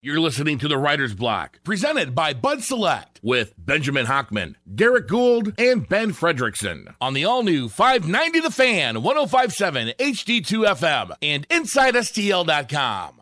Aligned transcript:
You're 0.00 0.20
listening 0.20 0.58
to 0.58 0.68
the 0.68 0.78
Writer's 0.78 1.12
Block, 1.12 1.58
presented 1.64 2.14
by 2.14 2.32
Bud 2.32 2.62
Select, 2.62 3.18
with 3.20 3.52
Benjamin 3.58 4.06
Hockman, 4.06 4.54
Derrick 4.72 5.08
Goold, 5.08 5.52
and 5.58 5.88
Ben 5.88 6.12
Fredrickson 6.12 6.94
on 7.00 7.14
the 7.14 7.24
all 7.24 7.42
new 7.42 7.68
590 7.68 8.38
The 8.38 8.52
Fan, 8.52 9.02
1057 9.02 9.94
HD2 9.98 10.66
FM, 10.76 11.16
and 11.20 11.48
InsideSTL.com. 11.48 13.17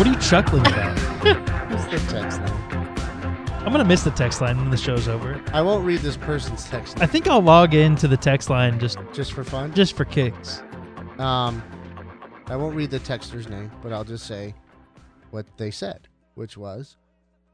What 0.00 0.08
are 0.08 0.12
you 0.12 0.18
chuckling 0.18 0.66
about? 0.66 0.96
It's 1.70 1.84
the 1.84 2.10
text 2.10 2.40
line. 2.40 2.88
I'm 3.66 3.70
gonna 3.70 3.84
miss 3.84 4.02
the 4.02 4.10
text 4.10 4.40
line 4.40 4.56
when 4.56 4.70
the 4.70 4.78
show's 4.78 5.08
over. 5.08 5.38
I 5.52 5.60
won't 5.60 5.84
read 5.84 6.00
this 6.00 6.16
person's 6.16 6.64
text 6.64 6.96
I 6.96 7.00
line 7.00 7.08
think 7.10 7.28
I'll 7.28 7.42
log 7.42 7.74
into 7.74 8.08
the 8.08 8.16
text 8.16 8.48
line 8.48 8.80
just 8.80 8.96
just 9.12 9.34
for 9.34 9.44
fun. 9.44 9.74
just 9.74 9.94
for 9.94 10.06
kicks. 10.06 10.62
Um, 11.18 11.62
I 12.46 12.56
won't 12.56 12.74
read 12.74 12.90
the 12.90 13.00
texter's 13.00 13.46
name, 13.46 13.70
but 13.82 13.92
I'll 13.92 14.04
just 14.04 14.26
say 14.26 14.54
what 15.32 15.44
they 15.58 15.70
said, 15.70 16.08
which 16.34 16.56
was 16.56 16.96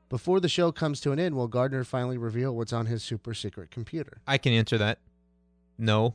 Before 0.09 0.39
the 0.39 0.49
show 0.49 0.71
comes 0.71 1.01
to 1.01 1.11
an 1.11 1.19
end, 1.19 1.35
will 1.35 1.49
Gardner 1.49 1.83
finally 1.83 2.17
reveal 2.17 2.55
what's 2.55 2.73
on 2.73 2.87
his 2.87 3.03
super 3.03 3.35
secret 3.35 3.73
computer? 3.73 4.21
I 4.25 4.39
can 4.39 4.53
answer 4.53 4.79
that. 4.79 5.01
No. 5.79 6.15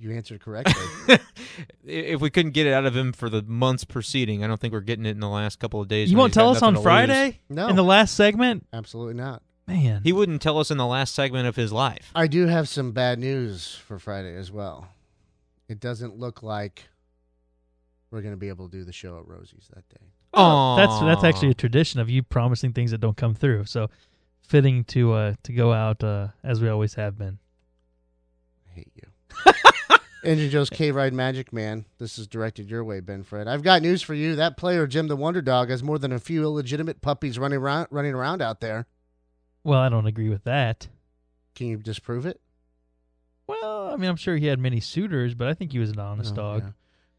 You 0.00 0.12
answered 0.12 0.40
correctly. 0.40 1.18
if 1.84 2.22
we 2.22 2.30
couldn't 2.30 2.52
get 2.52 2.66
it 2.66 2.72
out 2.72 2.86
of 2.86 2.96
him 2.96 3.12
for 3.12 3.28
the 3.28 3.42
months 3.42 3.84
preceding, 3.84 4.42
I 4.42 4.46
don't 4.46 4.58
think 4.58 4.72
we're 4.72 4.80
getting 4.80 5.04
it 5.04 5.10
in 5.10 5.20
the 5.20 5.28
last 5.28 5.58
couple 5.58 5.78
of 5.80 5.88
days. 5.88 6.10
You 6.10 6.16
won't 6.16 6.32
tell 6.32 6.48
us 6.48 6.62
on 6.62 6.72
to 6.72 6.78
lose. 6.78 6.84
Friday 6.84 7.40
No. 7.50 7.68
in 7.68 7.76
the 7.76 7.84
last 7.84 8.14
segment, 8.14 8.66
Absolutely 8.72 9.12
not. 9.14 9.42
man. 9.66 10.00
He 10.02 10.12
wouldn't 10.14 10.40
tell 10.40 10.58
us 10.58 10.70
in 10.70 10.78
the 10.78 10.86
last 10.86 11.14
segment 11.14 11.46
of 11.46 11.54
his 11.56 11.70
life. 11.70 12.10
I 12.14 12.28
do 12.28 12.46
have 12.46 12.66
some 12.66 12.92
bad 12.92 13.18
news 13.18 13.74
for 13.74 13.98
Friday 13.98 14.34
as 14.34 14.50
well. 14.50 14.88
It 15.68 15.80
doesn't 15.80 16.16
look 16.18 16.42
like 16.42 16.88
we're 18.10 18.22
going 18.22 18.32
to 18.32 18.38
be 18.38 18.48
able 18.48 18.70
to 18.70 18.78
do 18.78 18.84
the 18.84 18.92
show 18.94 19.18
at 19.18 19.28
Rosie's 19.28 19.68
that 19.74 19.86
day. 19.90 20.06
Oh, 20.32 20.76
that's 20.76 21.00
that's 21.00 21.24
actually 21.24 21.50
a 21.50 21.54
tradition 21.54 22.00
of 22.00 22.08
you 22.08 22.22
promising 22.22 22.72
things 22.72 22.92
that 22.92 22.98
don't 23.02 23.16
come 23.16 23.34
through. 23.34 23.66
So 23.66 23.90
fitting 24.40 24.84
to 24.84 25.12
uh 25.12 25.34
to 25.42 25.52
go 25.52 25.72
out 25.72 26.02
uh 26.02 26.28
as 26.42 26.60
we 26.60 26.68
always 26.68 26.94
have 26.94 27.18
been. 27.18 27.38
I 28.70 28.74
hate 28.76 28.92
you. 28.94 29.52
Engine 30.22 30.50
Joe's 30.50 30.68
Cave 30.70 30.94
Ride 30.96 31.14
Magic 31.14 31.52
Man. 31.52 31.86
This 31.98 32.18
is 32.18 32.26
directed 32.26 32.68
your 32.70 32.84
way, 32.84 33.00
Ben 33.00 33.22
Fred. 33.22 33.48
I've 33.48 33.62
got 33.62 33.80
news 33.82 34.02
for 34.02 34.14
you. 34.14 34.36
That 34.36 34.56
player, 34.56 34.86
Jim 34.86 35.08
the 35.08 35.16
Wonder 35.16 35.40
Dog, 35.40 35.70
has 35.70 35.82
more 35.82 35.98
than 35.98 36.12
a 36.12 36.18
few 36.18 36.42
illegitimate 36.42 37.00
puppies 37.00 37.38
running 37.38 37.58
around 37.58 37.88
running 37.90 38.14
around 38.14 38.42
out 38.42 38.60
there. 38.60 38.86
Well, 39.64 39.78
I 39.80 39.88
don't 39.88 40.06
agree 40.06 40.28
with 40.28 40.44
that. 40.44 40.88
Can 41.54 41.68
you 41.68 41.76
disprove 41.78 42.26
it? 42.26 42.40
Well, 43.46 43.90
I 43.92 43.96
mean, 43.96 44.08
I'm 44.08 44.16
sure 44.16 44.36
he 44.36 44.46
had 44.46 44.58
many 44.58 44.78
suitors, 44.80 45.34
but 45.34 45.48
I 45.48 45.54
think 45.54 45.72
he 45.72 45.78
was 45.78 45.90
an 45.90 45.98
honest 45.98 46.32
Oh, 46.34 46.36
dog. 46.36 46.62
yeah. 46.62 46.70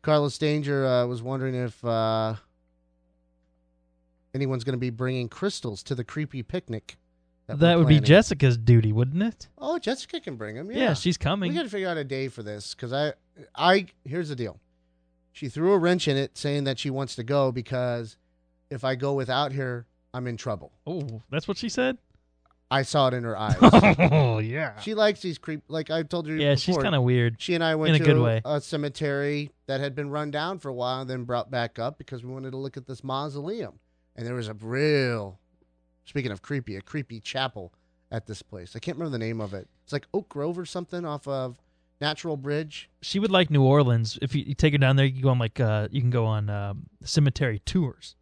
Carlos 0.01 0.37
Danger 0.37 0.85
uh, 0.85 1.05
was 1.05 1.21
wondering 1.21 1.53
if 1.55 1.83
uh, 1.83 2.35
anyone's 4.33 4.63
going 4.63 4.73
to 4.73 4.79
be 4.79 4.89
bringing 4.89 5.27
crystals 5.29 5.83
to 5.83 5.95
the 5.95 6.03
creepy 6.03 6.41
picnic. 6.43 6.97
That, 7.55 7.77
we're 7.77 7.83
would 7.83 7.89
be. 7.89 7.99
Jessica's 7.99 8.57
duty, 8.57 8.91
wouldn't 8.91 9.23
it? 9.23 9.47
Oh, 9.57 9.79
Jessica 9.79 10.19
can 10.19 10.35
bring 10.35 10.55
them. 10.55 10.71
Yeah, 10.71 10.77
Yeah, 10.77 10.93
she's 10.93 11.17
coming. 11.17 11.49
We 11.49 11.55
got 11.55 11.63
to 11.63 11.69
figure 11.69 11.87
out 11.89 11.97
a 11.97 12.03
day 12.03 12.27
for 12.27 12.43
this 12.43 12.73
because 12.75 12.93
I, 12.93 13.13
I 13.55 13.87
here's 14.05 14.29
the 14.29 14.35
deal. 14.35 14.59
She 15.33 15.47
threw 15.47 15.71
a 15.73 15.77
wrench 15.77 16.07
in 16.07 16.17
it, 16.17 16.37
saying 16.37 16.65
that 16.65 16.77
she 16.77 16.89
wants 16.89 17.15
to 17.15 17.23
go 17.23 17.51
because 17.51 18.17
if 18.69 18.83
I 18.83 18.95
go 18.95 19.13
without 19.13 19.53
her, 19.53 19.85
I'm 20.13 20.27
in 20.27 20.37
trouble. 20.37 20.71
oh, 20.85 21.21
that's 21.29 21.47
what 21.47 21.57
she 21.57 21.69
said. 21.69 21.97
I 22.71 22.83
saw 22.83 23.09
it 23.09 23.13
in 23.13 23.25
her 23.25 23.37
eyes. 23.37 23.57
oh 23.61 24.39
yeah. 24.39 24.79
she 24.79 24.93
likes 24.93 25.21
these 25.21 25.37
creep. 25.37 25.61
Like 25.67 25.91
I 25.91 26.03
told 26.03 26.25
you. 26.27 26.35
Yeah, 26.35 26.55
she's 26.55 26.77
kind 26.77 26.95
of 26.95 27.03
weird. 27.03 27.35
She 27.37 27.53
and 27.53 27.61
I 27.61 27.75
went 27.75 27.95
in 27.95 28.01
a 28.01 28.05
to 28.05 28.13
good 28.13 28.21
way. 28.21 28.41
a 28.45 28.61
cemetery 28.61 29.51
that 29.67 29.81
had 29.81 29.93
been 29.93 30.09
run 30.09 30.31
down 30.31 30.57
for 30.57 30.69
a 30.69 30.73
while, 30.73 31.01
and 31.01 31.09
then 31.09 31.25
brought 31.25 31.51
back 31.51 31.79
up 31.79 31.97
because 31.97 32.23
we 32.23 32.31
wanted 32.31 32.51
to 32.51 32.57
look 32.57 32.77
at 32.77 32.87
this 32.87 33.03
mausoleum. 33.03 33.79
And 34.15 34.25
there 34.25 34.35
was 34.35 34.47
a 34.47 34.53
real, 34.53 35.37
speaking 36.05 36.31
of 36.31 36.41
creepy, 36.41 36.75
a 36.75 36.81
creepy 36.81 37.19
chapel 37.19 37.73
at 38.11 38.27
this 38.27 38.41
place. 38.41 38.75
I 38.75 38.79
can't 38.79 38.97
remember 38.97 39.17
the 39.17 39.23
name 39.23 39.39
of 39.41 39.53
it. 39.53 39.67
It's 39.83 39.93
like 39.93 40.07
Oak 40.13 40.29
Grove 40.29 40.57
or 40.59 40.65
something 40.65 41.05
off 41.05 41.27
of 41.27 41.59
Natural 42.01 42.35
Bridge. 42.37 42.89
She 43.01 43.19
would 43.19 43.31
like 43.31 43.49
New 43.49 43.63
Orleans. 43.63 44.17
If 44.21 44.35
you, 44.35 44.43
you 44.45 44.53
take 44.55 44.73
her 44.73 44.77
down 44.77 44.95
there, 44.95 45.05
you 45.05 45.13
can 45.13 45.21
go 45.21 45.29
on 45.29 45.39
like 45.39 45.59
uh, 45.59 45.87
you 45.91 46.01
can 46.01 46.09
go 46.09 46.25
on 46.25 46.49
um, 46.49 46.83
cemetery 47.03 47.59
tours. 47.59 48.15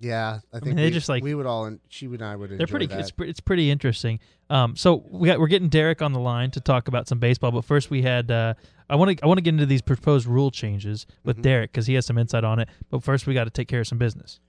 Yeah, 0.00 0.40
I 0.52 0.56
think 0.58 0.66
mean, 0.66 0.76
they 0.76 0.84
we, 0.86 0.90
just, 0.90 1.08
like- 1.08 1.22
we 1.22 1.34
would 1.34 1.46
all. 1.46 1.64
and 1.66 1.80
She 1.88 2.06
and 2.06 2.20
I 2.22 2.36
would. 2.36 2.50
They're 2.50 2.58
enjoy 2.60 2.70
pretty. 2.70 2.86
That. 2.86 2.98
It's 3.00 3.12
it's 3.18 3.40
pretty 3.40 3.70
interesting. 3.70 4.18
Um, 4.50 4.76
so 4.76 5.04
we 5.08 5.28
got, 5.28 5.38
we're 5.38 5.46
getting 5.46 5.68
Derrick 5.68 6.02
on 6.02 6.12
the 6.12 6.18
line 6.20 6.50
to 6.50 6.60
talk 6.60 6.88
about 6.88 7.08
some 7.08 7.18
baseball, 7.20 7.52
but 7.52 7.64
first 7.64 7.90
we 7.90 8.02
had. 8.02 8.30
Uh, 8.30 8.54
I 8.90 8.96
want 8.96 9.16
to 9.16 9.24
I 9.24 9.26
want 9.26 9.38
to 9.38 9.42
get 9.42 9.54
into 9.54 9.64
these 9.66 9.80
proposed 9.80 10.26
rule 10.26 10.50
changes 10.50 11.06
with 11.22 11.38
Mhm. 11.38 11.42
Derrick 11.42 11.72
because 11.72 11.86
he 11.86 11.94
has 11.94 12.04
some 12.04 12.18
insight 12.18 12.44
on 12.44 12.58
it. 12.58 12.68
But 12.90 13.02
first 13.02 13.26
we 13.26 13.32
got 13.34 13.44
to 13.44 13.50
take 13.50 13.68
care 13.68 13.80
of 13.80 13.86
some 13.86 13.96
business. 13.98 14.40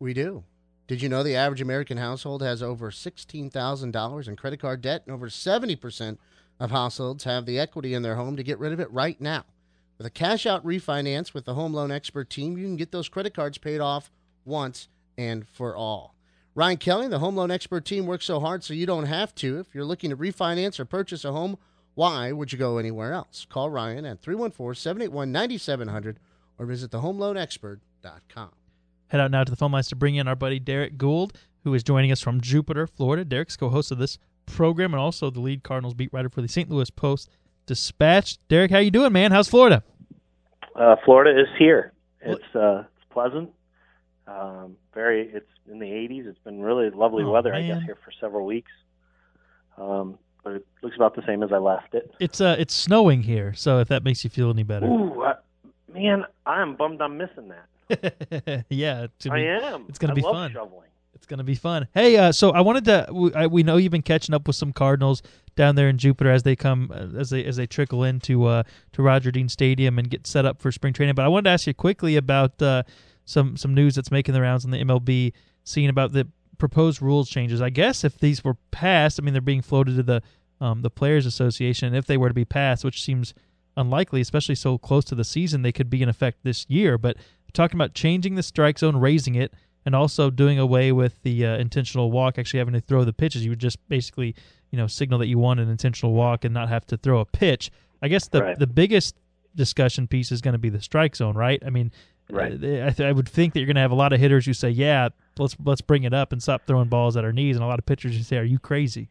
We 0.00 0.14
do. 0.14 0.42
Did 0.86 1.00
you 1.00 1.08
know 1.08 1.22
the 1.22 1.36
average 1.36 1.62
American 1.62 1.96
household 1.96 2.42
has 2.42 2.62
over 2.62 2.90
$16,000 2.90 4.28
in 4.28 4.36
credit 4.36 4.60
card 4.60 4.82
debt 4.82 5.02
and 5.06 5.14
over 5.14 5.28
70% 5.28 6.18
of 6.60 6.70
households 6.70 7.24
have 7.24 7.46
the 7.46 7.58
equity 7.58 7.94
in 7.94 8.02
their 8.02 8.16
home 8.16 8.36
to 8.36 8.42
get 8.42 8.58
rid 8.58 8.72
of 8.72 8.80
it 8.80 8.90
right 8.90 9.18
now? 9.18 9.44
With 9.96 10.06
a 10.06 10.10
cash 10.10 10.44
out 10.44 10.64
refinance 10.64 11.32
with 11.32 11.46
the 11.46 11.54
Home 11.54 11.72
Loan 11.72 11.90
Expert 11.90 12.28
team, 12.28 12.58
you 12.58 12.64
can 12.64 12.76
get 12.76 12.92
those 12.92 13.08
credit 13.08 13.32
cards 13.32 13.56
paid 13.56 13.80
off 13.80 14.10
once 14.44 14.88
and 15.16 15.48
for 15.48 15.74
all. 15.74 16.14
Ryan 16.54 16.76
Kelly, 16.76 17.08
the 17.08 17.18
Home 17.18 17.36
Loan 17.36 17.50
Expert 17.50 17.84
team 17.84 18.06
works 18.06 18.26
so 18.26 18.38
hard 18.38 18.62
so 18.62 18.74
you 18.74 18.86
don't 18.86 19.06
have 19.06 19.34
to. 19.36 19.60
If 19.60 19.74
you're 19.74 19.84
looking 19.84 20.10
to 20.10 20.16
refinance 20.16 20.78
or 20.78 20.84
purchase 20.84 21.24
a 21.24 21.32
home, 21.32 21.56
why 21.94 22.30
would 22.30 22.52
you 22.52 22.58
go 22.58 22.76
anywhere 22.76 23.12
else? 23.12 23.46
Call 23.48 23.70
Ryan 23.70 24.04
at 24.04 24.20
314 24.20 24.74
781 24.78 25.32
9700 25.32 26.18
or 26.58 26.66
visit 26.66 26.90
thehomeloanexpert.com. 26.90 28.50
Head 29.08 29.20
out 29.20 29.30
now 29.30 29.44
to 29.44 29.50
the 29.50 29.56
phone 29.56 29.72
lines 29.72 29.88
to 29.88 29.96
bring 29.96 30.16
in 30.16 30.26
our 30.28 30.34
buddy 30.36 30.58
Derrick 30.58 30.96
Goold, 30.96 31.32
who 31.62 31.74
is 31.74 31.82
joining 31.82 32.10
us 32.10 32.20
from 32.20 32.40
Jupiter, 32.40 32.86
Florida. 32.86 33.24
Derrick's 33.24 33.56
co-host 33.56 33.90
of 33.92 33.98
this 33.98 34.18
program 34.46 34.92
and 34.92 35.00
also 35.00 35.30
the 35.30 35.40
lead 35.40 35.62
Cardinals 35.62 35.94
beat 35.94 36.10
writer 36.12 36.28
for 36.28 36.42
the 36.42 36.48
St. 36.48 36.68
Louis 36.70 36.90
Post 36.90 37.30
Dispatch. 37.66 38.38
Derrick, 38.48 38.70
how 38.70 38.78
you 38.78 38.90
doing, 38.90 39.12
man? 39.12 39.30
How's 39.30 39.48
Florida? 39.48 39.82
Uh, 40.74 40.96
Florida 41.04 41.38
is 41.40 41.46
here. 41.58 41.92
It's 42.20 42.54
uh, 42.54 42.84
it's 42.96 43.04
pleasant. 43.10 43.50
Um, 44.26 44.76
very. 44.94 45.28
It's 45.28 45.46
in 45.70 45.78
the 45.78 45.86
80s. 45.86 46.26
It's 46.26 46.38
been 46.40 46.60
really 46.62 46.90
lovely 46.90 47.22
Oh, 47.24 47.30
weather. 47.30 47.54
I 47.54 47.62
guess 47.66 47.82
here 47.84 47.98
for 48.04 48.10
several 48.20 48.46
weeks. 48.46 48.72
Um, 49.76 50.18
but 50.42 50.54
it 50.54 50.66
looks 50.82 50.96
about 50.96 51.14
the 51.14 51.22
same 51.26 51.42
as 51.42 51.52
I 51.52 51.58
left 51.58 51.94
it. 51.94 52.10
It's 52.20 52.40
uh, 52.40 52.56
it's 52.58 52.74
snowing 52.74 53.22
here, 53.22 53.52
so 53.54 53.78
if 53.80 53.88
that 53.88 54.02
makes 54.02 54.24
you 54.24 54.30
feel 54.30 54.50
any 54.50 54.62
better. 54.62 54.86
Ooh, 54.86 55.22
I, 55.22 55.34
man, 55.92 56.24
I'm 56.46 56.74
bummed. 56.76 57.00
I'm 57.00 57.16
missing 57.18 57.48
that. 57.48 57.66
yeah, 58.68 59.06
to 59.20 59.30
I 59.30 59.36
me, 59.36 59.46
am. 59.46 59.86
it's 59.88 59.98
gonna 59.98 60.14
be 60.14 60.22
fun. 60.22 60.52
Shoveling. 60.52 60.88
It's 61.14 61.26
gonna 61.26 61.44
be 61.44 61.54
fun. 61.54 61.88
Hey, 61.94 62.16
uh, 62.16 62.32
so 62.32 62.50
I 62.50 62.60
wanted 62.60 62.84
to. 62.86 63.08
We, 63.12 63.34
I, 63.34 63.46
we 63.46 63.62
know 63.62 63.76
you've 63.76 63.92
been 63.92 64.02
catching 64.02 64.34
up 64.34 64.46
with 64.46 64.56
some 64.56 64.72
Cardinals 64.72 65.22
down 65.56 65.74
there 65.76 65.88
in 65.88 65.98
Jupiter 65.98 66.30
as 66.30 66.42
they 66.42 66.56
come 66.56 66.90
uh, 66.92 67.18
as 67.18 67.30
they 67.30 67.44
as 67.44 67.56
they 67.56 67.66
trickle 67.66 68.04
into 68.04 68.44
uh, 68.44 68.62
to 68.92 69.02
Roger 69.02 69.30
Dean 69.30 69.48
Stadium 69.48 69.98
and 69.98 70.10
get 70.10 70.26
set 70.26 70.44
up 70.44 70.60
for 70.60 70.72
spring 70.72 70.92
training. 70.92 71.14
But 71.14 71.24
I 71.24 71.28
wanted 71.28 71.44
to 71.44 71.50
ask 71.50 71.66
you 71.66 71.74
quickly 71.74 72.16
about 72.16 72.60
uh, 72.60 72.82
some 73.24 73.56
some 73.56 73.74
news 73.74 73.94
that's 73.94 74.10
making 74.10 74.34
the 74.34 74.40
rounds 74.42 74.64
in 74.64 74.70
the 74.70 74.78
MLB, 74.78 75.32
seeing 75.64 75.88
about 75.88 76.12
the 76.12 76.28
proposed 76.58 77.00
rules 77.02 77.28
changes. 77.28 77.60
I 77.60 77.70
guess 77.70 78.04
if 78.04 78.18
these 78.18 78.44
were 78.44 78.56
passed, 78.70 79.20
I 79.20 79.22
mean 79.22 79.34
they're 79.34 79.40
being 79.40 79.62
floated 79.62 79.96
to 79.96 80.02
the 80.02 80.22
um, 80.60 80.82
the 80.82 80.90
Players 80.90 81.26
Association. 81.26 81.88
And 81.88 81.96
if 81.96 82.06
they 82.06 82.16
were 82.16 82.28
to 82.28 82.34
be 82.34 82.44
passed, 82.44 82.84
which 82.84 83.02
seems 83.02 83.34
unlikely, 83.76 84.20
especially 84.20 84.54
so 84.54 84.78
close 84.78 85.04
to 85.06 85.14
the 85.14 85.24
season, 85.24 85.62
they 85.62 85.72
could 85.72 85.90
be 85.90 86.02
in 86.02 86.08
effect 86.08 86.38
this 86.42 86.66
year. 86.68 86.98
But 86.98 87.16
talking 87.54 87.76
about 87.78 87.94
changing 87.94 88.34
the 88.34 88.42
strike 88.42 88.78
zone, 88.78 88.96
raising 88.96 89.34
it, 89.36 89.54
and 89.86 89.94
also 89.94 90.30
doing 90.30 90.58
away 90.58 90.92
with 90.92 91.22
the 91.22 91.46
uh, 91.46 91.56
intentional 91.56 92.10
walk, 92.10 92.38
actually 92.38 92.58
having 92.58 92.74
to 92.74 92.80
throw 92.80 93.04
the 93.04 93.12
pitches. 93.12 93.44
You 93.44 93.50
would 93.50 93.58
just 93.58 93.78
basically, 93.88 94.34
you 94.70 94.76
know, 94.78 94.86
signal 94.86 95.18
that 95.20 95.26
you 95.28 95.38
want 95.38 95.60
an 95.60 95.68
intentional 95.70 96.12
walk 96.12 96.44
and 96.44 96.52
not 96.52 96.68
have 96.68 96.86
to 96.88 96.96
throw 96.96 97.20
a 97.20 97.24
pitch. 97.24 97.70
I 98.02 98.08
guess 98.08 98.28
the 98.28 98.42
Right. 98.42 98.58
the 98.58 98.66
biggest 98.66 99.16
discussion 99.54 100.06
piece 100.08 100.32
is 100.32 100.40
going 100.40 100.52
to 100.52 100.58
be 100.58 100.68
the 100.68 100.80
strike 100.82 101.14
zone, 101.16 101.36
right? 101.36 101.62
I 101.64 101.70
mean, 101.70 101.92
Right. 102.30 102.52
uh, 102.52 102.86
I, 102.86 102.90
th- 102.90 103.00
I 103.00 103.12
would 103.12 103.28
think 103.28 103.52
that 103.52 103.60
you're 103.60 103.66
going 103.66 103.76
to 103.76 103.82
have 103.82 103.90
a 103.92 103.94
lot 103.94 104.12
of 104.14 104.18
hitters 104.20 104.46
who 104.46 104.52
say, 104.54 104.70
"Yeah, 104.70 105.10
let's 105.38 105.56
let's 105.64 105.80
bring 105.82 106.04
it 106.04 106.14
up 106.14 106.32
and 106.32 106.42
stop 106.42 106.66
throwing 106.66 106.88
balls 106.88 107.16
at 107.16 107.24
our 107.24 107.32
knees," 107.32 107.54
and 107.56 107.62
a 107.64 107.68
lot 107.68 107.78
of 107.78 107.86
pitchers 107.86 108.16
who 108.16 108.22
say, 108.22 108.38
"Are 108.38 108.42
you 108.44 108.58
crazy?" 108.58 109.10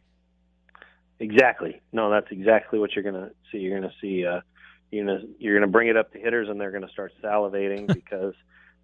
Exactly. 1.20 1.80
No, 1.92 2.10
that's 2.10 2.26
exactly 2.30 2.78
what 2.78 2.94
you're 2.94 3.04
going 3.04 3.14
to 3.14 3.30
see. 3.50 3.58
You're 3.58 3.78
going 3.78 3.88
to 3.90 3.96
see. 4.00 4.26
Uh, 4.26 4.40
you're 4.90 5.06
going 5.06 5.20
to 5.20 5.28
you're 5.38 5.54
going 5.54 5.68
to 5.68 5.72
bring 5.72 5.88
it 5.88 5.96
up 5.96 6.12
to 6.12 6.18
hitters, 6.18 6.48
and 6.48 6.60
they're 6.60 6.70
going 6.70 6.86
to 6.86 6.92
start 6.92 7.12
salivating 7.22 7.86
because 7.92 8.34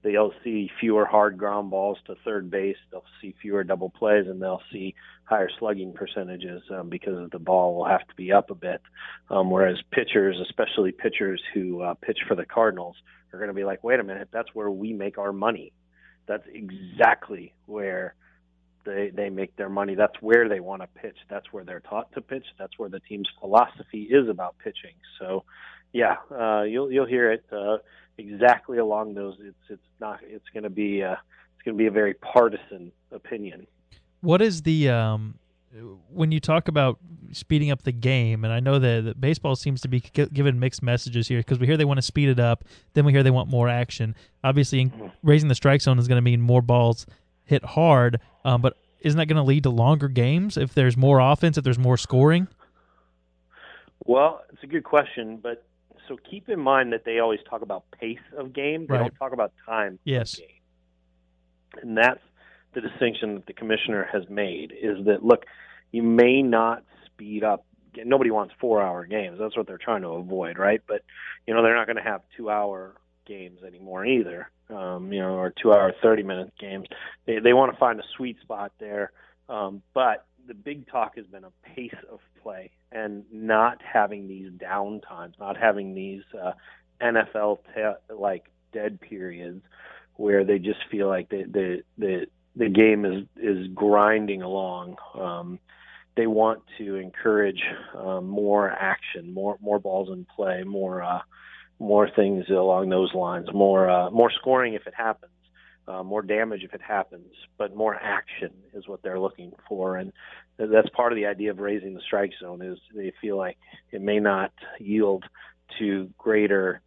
they'll 0.03 0.33
see 0.43 0.71
fewer 0.81 1.05
hard 1.05 1.39
ground 1.39 1.71
balls 1.71 1.99
to 2.07 2.15
third 2.25 2.51
base. 2.51 2.77
They'll 2.91 3.05
see 3.21 3.35
fewer 3.41 3.65
double 3.65 3.91
plays, 3.91 4.27
and 4.27 4.41
they'll 4.41 4.63
see 4.73 4.95
higher 5.25 5.51
slugging 5.59 5.93
percentages 5.93 6.63
um, 6.71 6.89
because 6.89 7.31
the 7.31 7.39
ball 7.39 7.77
will 7.77 7.87
have 7.87 8.07
to 8.07 8.15
be 8.17 8.33
up 8.33 8.51
a 8.51 8.55
bit. 8.55 8.81
Um, 9.29 9.51
whereas 9.51 9.79
pitchers, 9.93 10.37
especially 10.41 10.93
pitchers 10.93 11.41
who 11.55 11.83
uh, 11.83 11.95
pitch 11.95 12.19
for 12.27 12.35
the 12.35 12.47
Cardinals, 12.47 12.97
are 13.33 13.39
going 13.39 13.49
to 13.49 13.55
be 13.55 13.65
like, 13.65 13.85
"Wait 13.85 14.01
a 14.01 14.05
minute, 14.05 14.29
that's 14.33 14.55
where 14.55 14.71
we 14.71 14.93
make 14.93 15.19
our 15.19 15.33
money. 15.33 15.73
That's 16.27 16.47
exactly 16.53 17.53
where." 17.67 18.15
They, 18.85 19.11
they 19.15 19.31
make 19.31 19.57
their 19.57 19.69
money. 19.69 19.95
That's 19.95 20.21
where 20.21 20.49
they 20.49 20.61
want 20.61 20.83
to 20.83 20.89
pitch. 21.01 21.17
That's 21.29 21.53
where 21.53 21.65
they're 21.65 21.81
taught 21.81 22.13
to 22.13 22.21
pitch. 22.21 22.47
That's 22.59 22.79
where 22.79 22.89
the 22.89 23.01
team's 23.01 23.29
philosophy 23.41 24.03
is 24.11 24.29
about 24.29 24.57
pitching. 24.59 24.95
So, 25.19 25.45
yeah, 25.93 26.17
uh, 26.31 26.63
you'll 26.63 26.91
you'll 26.91 27.07
hear 27.07 27.31
it. 27.33 27.45
Uh, 27.53 27.79
exactly 28.19 28.79
along 28.79 29.15
those. 29.15 29.37
It's 29.41 29.57
it's 29.69 29.83
not. 30.01 30.21
It's 30.23 30.49
going 30.53 30.65
to 30.65 30.71
be 30.71 31.03
uh, 31.03 31.13
it's 31.13 31.63
going 31.65 31.77
to 31.77 31.79
be 31.79 31.87
a 31.87 31.91
very 31.91 32.15
partisan 32.15 32.93
opinion. 33.13 33.67
What 34.21 34.43
is 34.43 34.63
the 34.63 34.89
um, 34.91 35.39
when 36.11 36.33
you 36.33 36.41
talk 36.41 36.69
about 36.69 36.99
speeding 37.33 37.71
up 37.71 37.83
the 37.83 37.93
game, 37.93 38.45
and 38.45 38.53
I 38.53 38.61
know 38.61 38.79
that, 38.79 39.05
that 39.05 39.21
baseball 39.21 39.57
seems 39.57 39.81
to 39.83 39.89
be 39.89 40.01
g- 40.01 40.27
given 40.33 40.59
mixed 40.59 40.83
messages 40.83 41.29
here 41.29 41.39
because 41.41 41.59
we 41.59 41.67
hear 41.67 41.77
they 41.77 41.85
want 41.85 41.99
to 41.99 42.03
speed 42.03 42.29
it 42.29 42.41
up, 42.41 42.65
then 42.95 43.05
we 43.05 43.13
hear 43.13 43.23
they 43.23 43.31
want 43.31 43.49
more 43.49 43.69
action. 43.69 44.15
Obviously, 44.43 44.87
Mm-hmm. 44.87 45.07
raising 45.23 45.49
the 45.49 45.55
strike 45.55 45.81
zone 45.81 45.99
is 45.99 46.09
going 46.09 46.17
to 46.17 46.23
mean 46.23 46.41
more 46.41 46.63
balls 46.63 47.07
hit 47.51 47.65
hard, 47.65 48.21
um, 48.45 48.63
but 48.63 48.77
isn't 49.01 49.19
that 49.19 49.27
going 49.27 49.37
to 49.37 49.43
lead 49.43 49.65
to 49.65 49.71
longer 49.71 50.09
games 50.09 50.57
if 50.57 50.73
there's 50.73 50.97
more 50.97 51.19
offense, 51.19 51.59
if 51.59 51.65
there's 51.65 51.79
more 51.79 51.97
scoring? 51.97 52.47
Well, 54.07 54.43
it's 54.53 54.63
a 54.63 54.67
good 54.67 54.85
question, 54.85 55.39
but 55.43 55.67
so 56.09 56.17
keep 56.31 56.49
in 56.49 56.61
mind 56.61 56.93
that 56.93 57.05
they 57.05 57.19
always 57.19 57.41
talk 57.49 57.63
about 57.63 57.85
pace 57.91 58.19
of 58.37 58.53
game. 58.53 58.87
They 58.87 58.95
Right. 58.95 59.01
don't 59.01 59.15
talk 59.17 59.33
about 59.33 59.53
time 59.67 59.99
Yes. 60.05 60.35
of 60.35 60.41
game. 60.41 61.83
And 61.83 61.97
that's 61.99 62.21
the 62.73 62.81
distinction 62.81 63.35
that 63.35 63.47
the 63.47 63.53
commissioner 63.53 64.09
has 64.13 64.29
made 64.29 64.73
is 64.73 65.05
that 65.07 65.25
look, 65.25 65.45
you 65.93 66.03
may 66.05 66.41
not 66.43 66.85
speed 67.07 67.45
up 67.45 67.65
nobody 68.05 68.31
wants 68.31 68.55
4-hour 68.63 69.05
games. 69.07 69.37
That's 69.41 69.57
what 69.57 69.67
they're 69.67 69.77
trying 69.77 70.03
to 70.03 70.11
avoid, 70.11 70.59
right? 70.59 70.81
But 70.87 71.03
you 71.47 71.53
know, 71.55 71.63
they're 71.65 71.75
not 71.75 71.87
going 71.87 71.97
to 71.97 72.03
have 72.03 72.23
2-hour 72.39 72.95
games 73.31 73.61
anymore 73.67 74.05
either. 74.05 74.51
Um, 74.69 75.13
you 75.13 75.21
know, 75.21 75.35
or 75.35 75.53
2-hour 75.65 75.95
30-minute 76.03 76.53
games. 76.59 76.87
They 77.27 77.39
they 77.39 77.53
want 77.53 77.73
to 77.73 77.79
find 77.79 77.99
a 77.99 78.05
sweet 78.17 78.41
spot 78.41 78.73
there. 78.79 79.13
Um, 79.49 79.83
but 79.95 80.27
the 80.47 80.55
big 80.55 80.89
talk 80.89 81.17
has 81.17 81.27
been 81.27 81.45
a 81.45 81.53
pace 81.75 81.95
of 82.11 82.21
play 82.43 82.71
and 82.93 83.25
not 83.33 83.79
having 83.83 84.29
these 84.29 84.51
down 84.53 85.01
times, 85.01 85.35
not 85.39 85.57
having 85.57 85.95
these 85.95 86.23
uh, 86.41 86.53
NFL 87.01 87.59
te- 87.75 88.15
like 88.15 88.45
dead 88.73 89.01
periods 89.01 89.63
where 90.17 90.45
they 90.45 90.59
just 90.59 90.81
feel 90.91 91.09
like 91.09 91.29
the 91.31 91.45
the 91.45 91.83
the 91.99 92.27
the 92.57 92.69
game 92.69 93.05
is 93.05 93.25
is 93.37 93.69
grinding 93.75 94.43
along. 94.43 94.97
Um, 95.19 95.59
they 96.17 96.27
want 96.27 96.63
to 96.79 96.97
encourage 96.97 97.63
um, 97.97 98.29
more 98.29 98.71
action, 98.71 99.33
more 99.33 99.57
more 99.61 99.79
balls 99.79 100.09
in 100.11 100.27
play, 100.37 100.63
more 100.65 101.03
uh, 101.03 101.21
more 101.81 102.09
things 102.15 102.45
along 102.51 102.91
those 102.91 103.13
lines, 103.15 103.49
more 103.53 103.91
uh, 103.91 104.11
more 104.11 104.31
scoring 104.31 104.75
if 104.75 104.87
it 104.87 104.95
happens, 104.97 105.33
uh, 105.89 106.03
more 106.03 106.23
damage 106.23 106.63
if 106.63 106.75
it 106.75 106.83
happens, 106.83 107.33
but 107.59 107.75
more 107.75 107.95
action 107.95 108.51
is 108.75 108.87
what 108.87 109.03
they're 109.03 109.19
looking 109.19 109.53
for, 109.67 109.97
and 109.97 110.13
that's 110.59 110.91
part 110.91 111.13
of 111.13 111.17
the 111.17 111.27
idea 111.27 111.51
of 111.51 111.59
raising 111.59 111.95
the 111.95 112.03
strike 112.07 112.33
zone. 112.41 112.63
Is 112.63 112.79
they 112.95 113.13
feel 113.21 113.37
like 113.37 113.57
it 113.91 114.03
may 114.03 114.21
not 114.21 114.53
yield 114.79 115.25
to 115.79 116.11
greater 116.19 116.83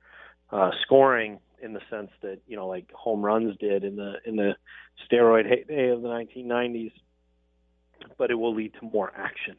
uh, 0.51 0.69
scoring 0.83 1.39
in 1.61 1.73
the 1.73 1.81
sense 1.89 2.11
that 2.21 2.39
you 2.47 2.55
know 2.55 2.67
like 2.67 2.91
home 2.93 3.25
runs 3.25 3.57
did 3.57 3.83
in 3.83 3.95
the 3.95 4.13
in 4.25 4.35
the 4.35 4.53
steroid 5.11 5.49
heyday 5.49 5.89
of 5.89 6.03
the 6.03 6.07
1990s, 6.07 6.91
but 8.17 8.29
it 8.29 8.35
will 8.35 8.53
lead 8.53 8.73
to 8.79 8.89
more 8.91 9.11
action. 9.15 9.55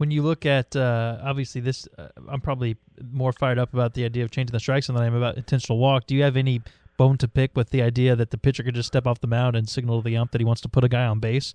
When 0.00 0.10
you 0.10 0.22
look 0.22 0.46
at 0.46 0.74
uh, 0.74 1.18
obviously 1.22 1.60
this, 1.60 1.86
uh, 1.98 2.08
I'm 2.26 2.40
probably 2.40 2.78
more 3.12 3.34
fired 3.34 3.58
up 3.58 3.74
about 3.74 3.92
the 3.92 4.06
idea 4.06 4.24
of 4.24 4.30
changing 4.30 4.52
the 4.52 4.58
strike 4.58 4.82
zone 4.82 4.96
than 4.96 5.04
I 5.04 5.06
am 5.06 5.14
about 5.14 5.36
intentional 5.36 5.78
walk. 5.78 6.06
Do 6.06 6.14
you 6.14 6.22
have 6.22 6.38
any 6.38 6.62
bone 6.96 7.18
to 7.18 7.28
pick 7.28 7.54
with 7.54 7.68
the 7.68 7.82
idea 7.82 8.16
that 8.16 8.30
the 8.30 8.38
pitcher 8.38 8.62
could 8.62 8.74
just 8.74 8.86
step 8.86 9.06
off 9.06 9.20
the 9.20 9.26
mound 9.26 9.56
and 9.56 9.68
signal 9.68 10.00
to 10.00 10.08
the 10.08 10.16
ump 10.16 10.32
that 10.32 10.40
he 10.40 10.44
wants 10.46 10.62
to 10.62 10.70
put 10.70 10.84
a 10.84 10.88
guy 10.88 11.04
on 11.04 11.20
base? 11.20 11.54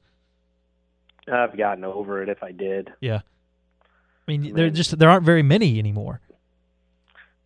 I've 1.27 1.57
gotten 1.57 1.83
over 1.83 2.21
it 2.21 2.29
if 2.29 2.43
I 2.43 2.51
did. 2.51 2.93
Yeah. 3.01 3.21
I 4.27 4.31
mean, 4.31 4.45
I 4.45 4.51
there 4.51 4.69
just 4.69 4.99
there 4.99 5.09
aren't 5.09 5.25
very 5.25 5.41
many 5.41 5.79
anymore. 5.79 6.21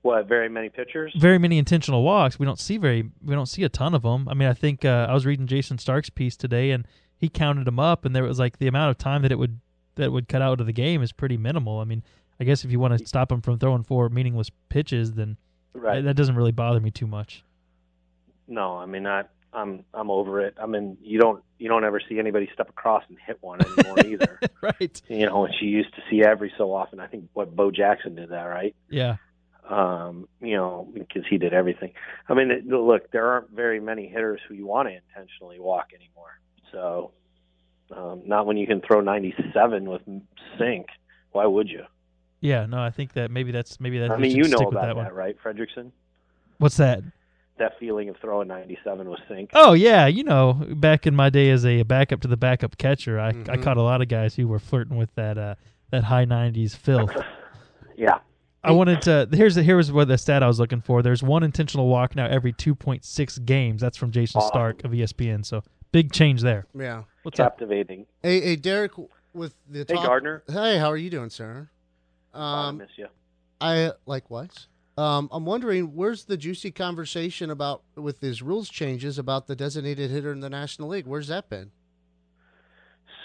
What 0.01 0.27
very 0.27 0.49
many 0.49 0.67
pitchers? 0.67 1.13
Very 1.17 1.37
many 1.37 1.57
intentional 1.57 2.03
walks. 2.03 2.37
We 2.37 2.45
don't 2.45 2.59
see 2.59 2.75
very 2.75 3.09
we 3.23 3.35
don't 3.35 3.45
see 3.45 3.63
a 3.63 3.69
ton 3.69 3.95
of 3.95 4.01
them. 4.01 4.27
I 4.27 4.33
mean, 4.33 4.49
I 4.49 4.53
think 4.53 4.83
uh, 4.83 5.07
I 5.09 5.13
was 5.13 5.25
reading 5.25 5.47
Jayson 5.47 5.77
Stark's 5.77 6.09
piece 6.09 6.35
today, 6.35 6.71
and 6.71 6.85
he 7.17 7.29
counted 7.29 7.63
them 7.63 7.79
up, 7.79 8.03
and 8.03 8.13
there 8.13 8.23
was 8.23 8.37
like 8.37 8.57
the 8.57 8.67
amount 8.67 8.91
of 8.91 8.97
time 8.97 9.21
that 9.21 9.31
it 9.31 9.39
would 9.39 9.61
that 9.99 10.11
would 10.11 10.27
cut 10.27 10.41
out 10.41 10.59
of 10.59 10.65
the 10.67 10.73
game 10.73 11.01
is 11.01 11.11
pretty 11.11 11.37
minimal. 11.37 11.79
I 11.79 11.83
mean, 11.85 12.03
I 12.39 12.43
guess 12.43 12.65
if 12.65 12.71
you 12.71 12.79
want 12.79 12.97
to 12.97 13.05
stop 13.07 13.31
him 13.31 13.41
from 13.41 13.59
throwing 13.59 13.83
four 13.83 14.09
meaningless 14.09 14.49
pitches, 14.69 15.13
then 15.13 15.37
Right. 15.73 16.03
that 16.03 16.15
doesn't 16.15 16.35
really 16.35 16.51
bother 16.51 16.79
me 16.79 16.89
too 16.91 17.05
much. 17.07 17.43
No, 18.47 18.77
I 18.77 18.85
mean 18.87 19.05
I 19.05 19.23
I'm 19.53 19.85
I'm 19.93 20.09
over 20.09 20.41
it. 20.41 20.55
I 20.61 20.65
mean 20.65 20.97
you 21.01 21.19
don't 21.19 21.43
you 21.59 21.67
don't 21.69 21.83
ever 21.83 21.99
see 22.07 22.17
anybody 22.19 22.49
step 22.53 22.69
across 22.69 23.03
and 23.09 23.17
hit 23.25 23.37
one 23.41 23.59
anymore 23.61 23.99
either. 24.05 24.39
right. 24.61 25.01
You 25.07 25.27
know, 25.27 25.41
which 25.43 25.61
you 25.61 25.69
used 25.69 25.93
to 25.95 26.01
see 26.09 26.23
every 26.23 26.51
so 26.57 26.73
often. 26.73 26.99
I 26.99 27.07
think 27.07 27.29
what 27.33 27.55
Bo 27.55 27.69
Jackson 27.71 28.15
did 28.15 28.29
that, 28.29 28.43
right? 28.43 28.75
Yeah. 28.89 29.17
um, 29.69 30.27
you 30.41 30.55
know, 30.55 30.87
because 30.93 31.23
he 31.29 31.37
did 31.37 31.53
everything. 31.53 31.91
I 32.27 32.33
mean, 32.33 32.49
look, 32.67 33.11
there 33.11 33.27
aren't 33.29 33.51
very 33.51 33.79
many 33.79 34.07
hitters 34.07 34.41
who 34.47 34.55
you 34.55 34.65
want 34.65 34.87
to 34.89 34.95
intentionally 34.95 35.59
walk 35.59 35.89
anymore. 35.93 36.39
So, 36.71 37.11
um, 37.95 38.21
not 38.25 38.45
when 38.45 38.57
you 38.57 38.67
can 38.67 38.81
throw 38.81 39.01
97 39.01 39.89
with 39.89 40.01
sink. 40.57 40.87
Why 41.31 41.45
would 41.45 41.69
you? 41.69 41.83
Yeah. 42.41 42.65
No, 42.65 42.81
I 42.81 42.89
think 42.89 43.13
that 43.13 43.31
maybe 43.31 43.51
that's 43.51 43.79
maybe 43.79 43.99
that. 43.99 44.11
I 44.11 44.17
mean, 44.17 44.35
you 44.35 44.47
know 44.47 44.57
about 44.67 44.95
that, 44.95 45.03
that, 45.03 45.13
right, 45.13 45.35
Fredrickson? 45.43 45.91
What's 46.57 46.77
that? 46.77 47.01
That 47.57 47.77
feeling 47.77 48.07
of 48.09 48.15
throwing 48.17 48.47
97 48.47 49.09
with 49.09 49.19
sink. 49.27 49.49
Oh 49.53 49.73
yeah, 49.73 50.07
you 50.07 50.23
know, 50.23 50.53
back 50.75 51.05
in 51.05 51.15
my 51.15 51.29
day 51.29 51.49
as 51.49 51.65
a 51.65 51.83
backup 51.83 52.21
to 52.21 52.27
the 52.29 52.37
backup 52.37 52.77
catcher, 52.77 53.19
I, 53.19 53.29
I 53.29 53.33
Mhm. 53.33 53.63
caught 53.63 53.75
a 53.77 53.81
lot 53.81 54.01
of 54.01 54.07
guys 54.07 54.33
who 54.35 54.47
were 54.47 54.59
flirting 54.59 54.95
with 54.97 55.13
that 55.15 55.37
uh, 55.37 55.55
that 55.91 56.05
high 56.05 56.25
nineties 56.25 56.75
filth. 56.75 57.11
Yeah. 57.97 58.19
I 58.63 58.71
wanted 58.71 59.01
to. 59.03 59.27
Here's 59.33 59.55
the, 59.55 59.63
here 59.63 59.75
was 59.75 59.91
what 59.91 60.07
the 60.07 60.17
stat 60.17 60.41
I 60.41 60.47
was 60.47 60.57
looking 60.57 60.79
for. 60.79 61.01
There's 61.01 61.21
one 61.21 61.43
intentional 61.43 61.87
walk 61.87 62.15
now 62.15 62.27
every 62.27 62.53
2.6 62.53 63.45
games. 63.45 63.81
That's 63.81 63.97
from 63.97 64.11
Jayson 64.11 64.37
Awesome. 64.39 64.47
Stark 64.49 64.83
of 64.85 64.91
ESPN. 64.91 65.45
So 65.45 65.63
big 65.91 66.11
change 66.11 66.41
there. 66.41 66.65
Yeah. 66.73 67.03
What's 67.23 67.39
up? 67.39 67.59
Hey, 67.59 68.05
hey, 68.21 68.55
Derrick, 68.55 68.93
with 69.33 69.55
the 69.69 69.79
Hey, 69.87 69.95
top- 69.95 70.05
Gardner. 70.05 70.43
Hey, 70.47 70.77
how 70.77 70.89
are 70.89 70.97
you 70.97 71.09
doing, 71.09 71.29
sir? 71.29 71.69
Oh, 72.33 72.39
I 72.41 72.67
Um, 72.69 72.77
miss 72.77 72.89
you. 72.97 73.07
I 73.61 73.91
likewise. 74.05 74.67
Um, 74.97 75.29
I'm 75.31 75.45
wondering 75.45 75.95
where's 75.95 76.25
the 76.25 76.37
juicy 76.37 76.71
conversation 76.71 77.49
about 77.49 77.83
with 77.95 78.19
these 78.19 78.41
rules 78.41 78.69
changes 78.69 79.17
about 79.17 79.47
the 79.47 79.55
designated 79.55 80.11
hitter 80.11 80.31
in 80.31 80.41
the 80.41 80.49
National 80.49 80.89
League? 80.89 81.07
Where's 81.07 81.27
that 81.29 81.49
been? 81.49 81.71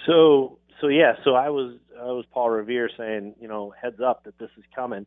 So 0.07 0.59
so 0.81 0.89
yeah, 0.89 1.15
so 1.25 1.35
I 1.35 1.49
was 1.51 1.77
I 2.01 2.05
was 2.07 2.25
Paul 2.33 2.51
Revere 2.51 2.91
saying, 2.97 3.35
you 3.41 3.49
know, 3.49 3.71
heads 3.81 4.01
up 4.01 4.25
that 4.25 4.39
this 4.39 4.51
is 4.57 4.65
coming, 4.75 5.07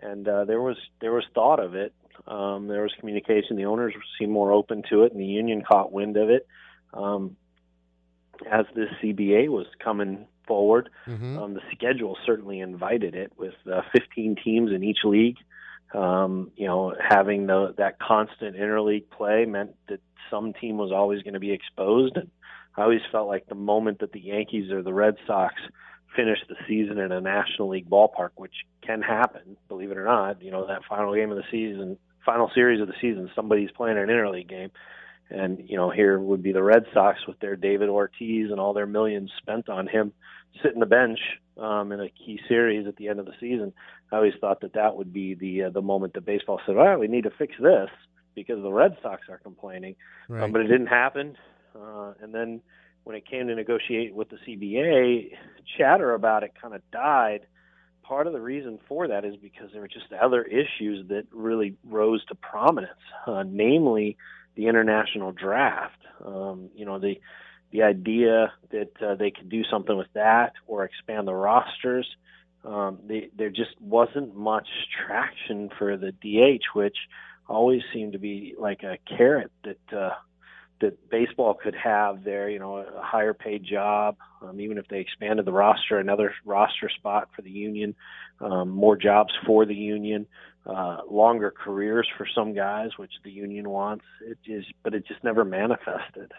and 0.00 0.26
uh, 0.28 0.44
there 0.44 0.60
was 0.62 0.76
there 1.00 1.12
was 1.12 1.24
thought 1.34 1.60
of 1.60 1.74
it. 1.74 1.92
Um, 2.28 2.68
there 2.68 2.82
was 2.82 2.92
communication. 2.98 3.56
The 3.56 3.64
owners 3.66 3.94
seemed 4.18 4.32
more 4.32 4.52
open 4.52 4.82
to 4.90 5.02
it, 5.02 5.12
and 5.12 5.20
the 5.20 5.26
union 5.26 5.62
caught 5.62 5.92
wind 5.92 6.16
of 6.16 6.30
it 6.30 6.46
um, 6.94 7.36
as 8.50 8.66
this 8.74 8.88
CBA 9.02 9.48
was 9.48 9.66
coming 9.82 10.26
forward. 10.46 10.90
Mm-hmm. 11.06 11.38
Um, 11.38 11.54
the 11.54 11.60
schedule 11.72 12.16
certainly 12.26 12.60
invited 12.60 13.14
it, 13.14 13.32
with 13.36 13.54
uh, 13.70 13.82
15 13.92 14.36
teams 14.42 14.72
in 14.72 14.82
each 14.82 15.00
league. 15.04 15.36
Um, 15.92 16.50
you 16.56 16.66
know, 16.66 16.94
having 17.00 17.46
the, 17.46 17.74
that 17.78 18.00
constant 18.00 18.56
interleague 18.56 19.10
play 19.10 19.44
meant 19.44 19.76
that 19.88 20.00
some 20.30 20.52
team 20.52 20.76
was 20.76 20.90
always 20.90 21.22
going 21.22 21.34
to 21.34 21.40
be 21.40 21.52
exposed. 21.52 22.16
And 22.16 22.30
I 22.76 22.82
always 22.82 23.00
felt 23.12 23.28
like 23.28 23.46
the 23.46 23.54
moment 23.54 24.00
that 24.00 24.12
the 24.12 24.20
Yankees 24.20 24.72
or 24.72 24.82
the 24.82 24.92
Red 24.92 25.16
Sox 25.26 25.54
finished 26.16 26.44
the 26.48 26.56
season 26.66 26.98
in 26.98 27.12
a 27.12 27.20
National 27.20 27.68
League 27.68 27.88
ballpark, 27.88 28.30
which 28.36 28.54
can 28.82 29.02
happen, 29.02 29.56
believe 29.68 29.90
it 29.90 29.98
or 29.98 30.04
not, 30.04 30.42
you 30.42 30.50
know, 30.50 30.66
that 30.66 30.84
final 30.88 31.14
game 31.14 31.30
of 31.30 31.36
the 31.36 31.44
season, 31.50 31.96
final 32.24 32.50
series 32.54 32.80
of 32.80 32.88
the 32.88 32.94
season, 33.00 33.30
somebody's 33.34 33.70
playing 33.70 33.98
an 33.98 34.08
interleague 34.08 34.48
game. 34.48 34.70
And, 35.30 35.68
you 35.68 35.76
know, 35.76 35.90
here 35.90 36.18
would 36.18 36.42
be 36.42 36.52
the 36.52 36.62
Red 36.62 36.84
Sox 36.92 37.26
with 37.26 37.38
their 37.40 37.56
David 37.56 37.88
Ortiz 37.88 38.50
and 38.50 38.60
all 38.60 38.72
their 38.72 38.86
millions 38.86 39.30
spent 39.38 39.68
on 39.68 39.86
him 39.86 40.12
sitting 40.62 40.80
the 40.80 40.86
bench 40.86 41.18
um, 41.58 41.92
in 41.92 42.00
a 42.00 42.08
key 42.08 42.40
series 42.48 42.86
at 42.86 42.96
the 42.96 43.08
end 43.08 43.20
of 43.20 43.26
the 43.26 43.34
season. 43.40 43.72
I 44.12 44.16
always 44.16 44.34
thought 44.40 44.60
that 44.60 44.74
that 44.74 44.96
would 44.96 45.12
be 45.12 45.34
the 45.34 45.64
uh, 45.64 45.70
the 45.70 45.82
moment 45.82 46.14
that 46.14 46.24
baseball 46.24 46.60
said, 46.66 46.76
"Well, 46.76 46.98
we 46.98 47.08
need 47.08 47.24
to 47.24 47.30
fix 47.30 47.54
this 47.60 47.90
because 48.34 48.62
the 48.62 48.72
Red 48.72 48.96
Sox 49.02 49.22
are 49.28 49.38
complaining." 49.38 49.96
Right. 50.28 50.42
Um, 50.42 50.52
but 50.52 50.60
it 50.60 50.68
didn't 50.68 50.88
happen. 50.88 51.36
Uh, 51.74 52.12
and 52.20 52.34
then 52.34 52.60
when 53.04 53.16
it 53.16 53.28
came 53.28 53.46
to 53.48 53.54
negotiate 53.54 54.14
with 54.14 54.28
the 54.30 54.36
CBA, 54.46 55.32
chatter 55.78 56.14
about 56.14 56.42
it 56.42 56.52
kind 56.60 56.74
of 56.74 56.82
died. 56.90 57.46
Part 58.02 58.26
of 58.26 58.34
the 58.34 58.40
reason 58.40 58.78
for 58.86 59.08
that 59.08 59.24
is 59.24 59.34
because 59.36 59.70
there 59.72 59.80
were 59.80 59.88
just 59.88 60.12
other 60.12 60.42
issues 60.42 61.08
that 61.08 61.26
really 61.32 61.74
rose 61.84 62.24
to 62.26 62.34
prominence, 62.34 62.92
uh, 63.26 63.44
namely 63.46 64.18
the 64.56 64.66
international 64.66 65.32
draft. 65.32 66.00
Um, 66.24 66.70
you 66.74 66.84
know, 66.84 66.98
the 66.98 67.20
the 67.70 67.82
idea 67.82 68.52
that 68.70 68.92
uh, 69.02 69.16
they 69.16 69.32
could 69.32 69.48
do 69.48 69.64
something 69.64 69.96
with 69.96 70.12
that 70.14 70.52
or 70.66 70.84
expand 70.84 71.26
the 71.26 71.34
rosters. 71.34 72.06
Um, 72.64 73.00
they, 73.06 73.30
there 73.36 73.50
just 73.50 73.78
wasn't 73.80 74.36
much 74.36 74.68
traction 75.06 75.70
for 75.76 75.96
the 75.96 76.12
DH, 76.12 76.62
which 76.74 76.96
always 77.48 77.82
seemed 77.92 78.12
to 78.12 78.18
be 78.18 78.54
like 78.58 78.84
a 78.84 78.98
carrot 79.06 79.50
that 79.64 79.96
uh, 79.96 80.14
that 80.80 81.10
baseball 81.10 81.54
could 81.54 81.74
have 81.74 82.24
there. 82.24 82.48
You 82.48 82.58
know, 82.58 82.76
a 82.76 83.02
higher 83.02 83.34
paid 83.34 83.64
job, 83.64 84.16
um, 84.40 84.60
even 84.60 84.78
if 84.78 84.86
they 84.88 85.00
expanded 85.00 85.44
the 85.44 85.52
roster, 85.52 85.98
another 85.98 86.32
roster 86.44 86.88
spot 86.88 87.28
for 87.34 87.42
the 87.42 87.50
union, 87.50 87.94
um, 88.40 88.70
more 88.70 88.96
jobs 88.96 89.34
for 89.44 89.66
the 89.66 89.74
union, 89.74 90.26
uh, 90.66 90.98
longer 91.10 91.52
careers 91.52 92.08
for 92.16 92.26
some 92.34 92.54
guys, 92.54 92.90
which 92.96 93.12
the 93.22 93.30
union 93.30 93.68
wants. 93.68 94.04
It 94.22 94.38
is, 94.46 94.64
but 94.82 94.94
it 94.94 95.06
just 95.06 95.22
never 95.22 95.44
manifested. 95.44 96.32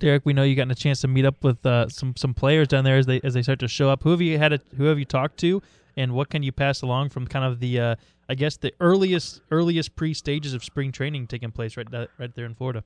Derrick, 0.00 0.22
we 0.24 0.32
know 0.32 0.42
you 0.42 0.56
gotten 0.56 0.70
a 0.70 0.74
chance 0.74 1.00
to 1.02 1.08
meet 1.08 1.24
up 1.24 1.42
with 1.44 1.64
uh, 1.64 1.88
some 1.88 2.14
some 2.16 2.34
players 2.34 2.68
down 2.68 2.84
there 2.84 2.98
as 2.98 3.06
they 3.06 3.20
as 3.22 3.34
they 3.34 3.42
start 3.42 3.60
to 3.60 3.68
show 3.68 3.88
up. 3.88 4.02
Who 4.02 4.10
have 4.10 4.20
you 4.20 4.38
had? 4.38 4.52
A, 4.52 4.60
who 4.76 4.84
have 4.84 4.98
you 4.98 5.04
talked 5.04 5.38
to, 5.38 5.62
and 5.96 6.12
what 6.12 6.28
can 6.30 6.42
you 6.42 6.52
pass 6.52 6.82
along 6.82 7.10
from 7.10 7.26
kind 7.26 7.44
of 7.44 7.60
the 7.60 7.80
uh, 7.80 7.94
I 8.28 8.34
guess 8.34 8.56
the 8.56 8.72
earliest 8.80 9.40
earliest 9.50 9.94
pre 9.96 10.12
stages 10.12 10.54
of 10.54 10.64
spring 10.64 10.92
training 10.92 11.28
taking 11.28 11.52
place 11.52 11.76
right 11.76 11.86
right 12.18 12.34
there 12.34 12.44
in 12.44 12.54
Florida. 12.54 12.82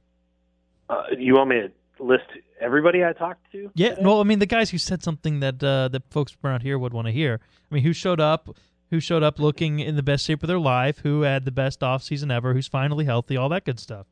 Uh, 0.90 1.04
you 1.18 1.34
want 1.34 1.48
me 1.50 1.56
to 1.56 2.02
list 2.02 2.24
everybody 2.60 3.04
I 3.04 3.12
talked 3.12 3.50
to? 3.52 3.70
Yeah, 3.74 3.90
today? 3.90 4.02
no, 4.02 4.20
I 4.20 4.24
mean 4.24 4.38
the 4.38 4.46
guys 4.46 4.70
who 4.70 4.78
said 4.78 5.02
something 5.02 5.40
that 5.40 5.62
uh, 5.62 5.88
that 5.88 6.02
folks 6.10 6.36
around 6.44 6.60
here 6.60 6.78
would 6.78 6.92
want 6.92 7.06
to 7.06 7.12
hear. 7.12 7.40
I 7.70 7.74
mean, 7.74 7.84
who 7.84 7.92
showed 7.92 8.20
up, 8.20 8.48
who 8.90 9.00
showed 9.00 9.22
up 9.22 9.38
looking 9.38 9.80
in 9.80 9.96
the 9.96 10.02
best 10.02 10.24
shape 10.24 10.42
of 10.42 10.46
their 10.48 10.58
life, 10.58 10.98
who 10.98 11.22
had 11.22 11.44
the 11.44 11.50
best 11.50 11.82
off 11.82 12.02
season 12.02 12.30
ever, 12.30 12.54
who's 12.54 12.66
finally 12.68 13.04
healthy, 13.04 13.36
all 13.36 13.48
that 13.50 13.64
good 13.64 13.78
stuff. 13.78 14.06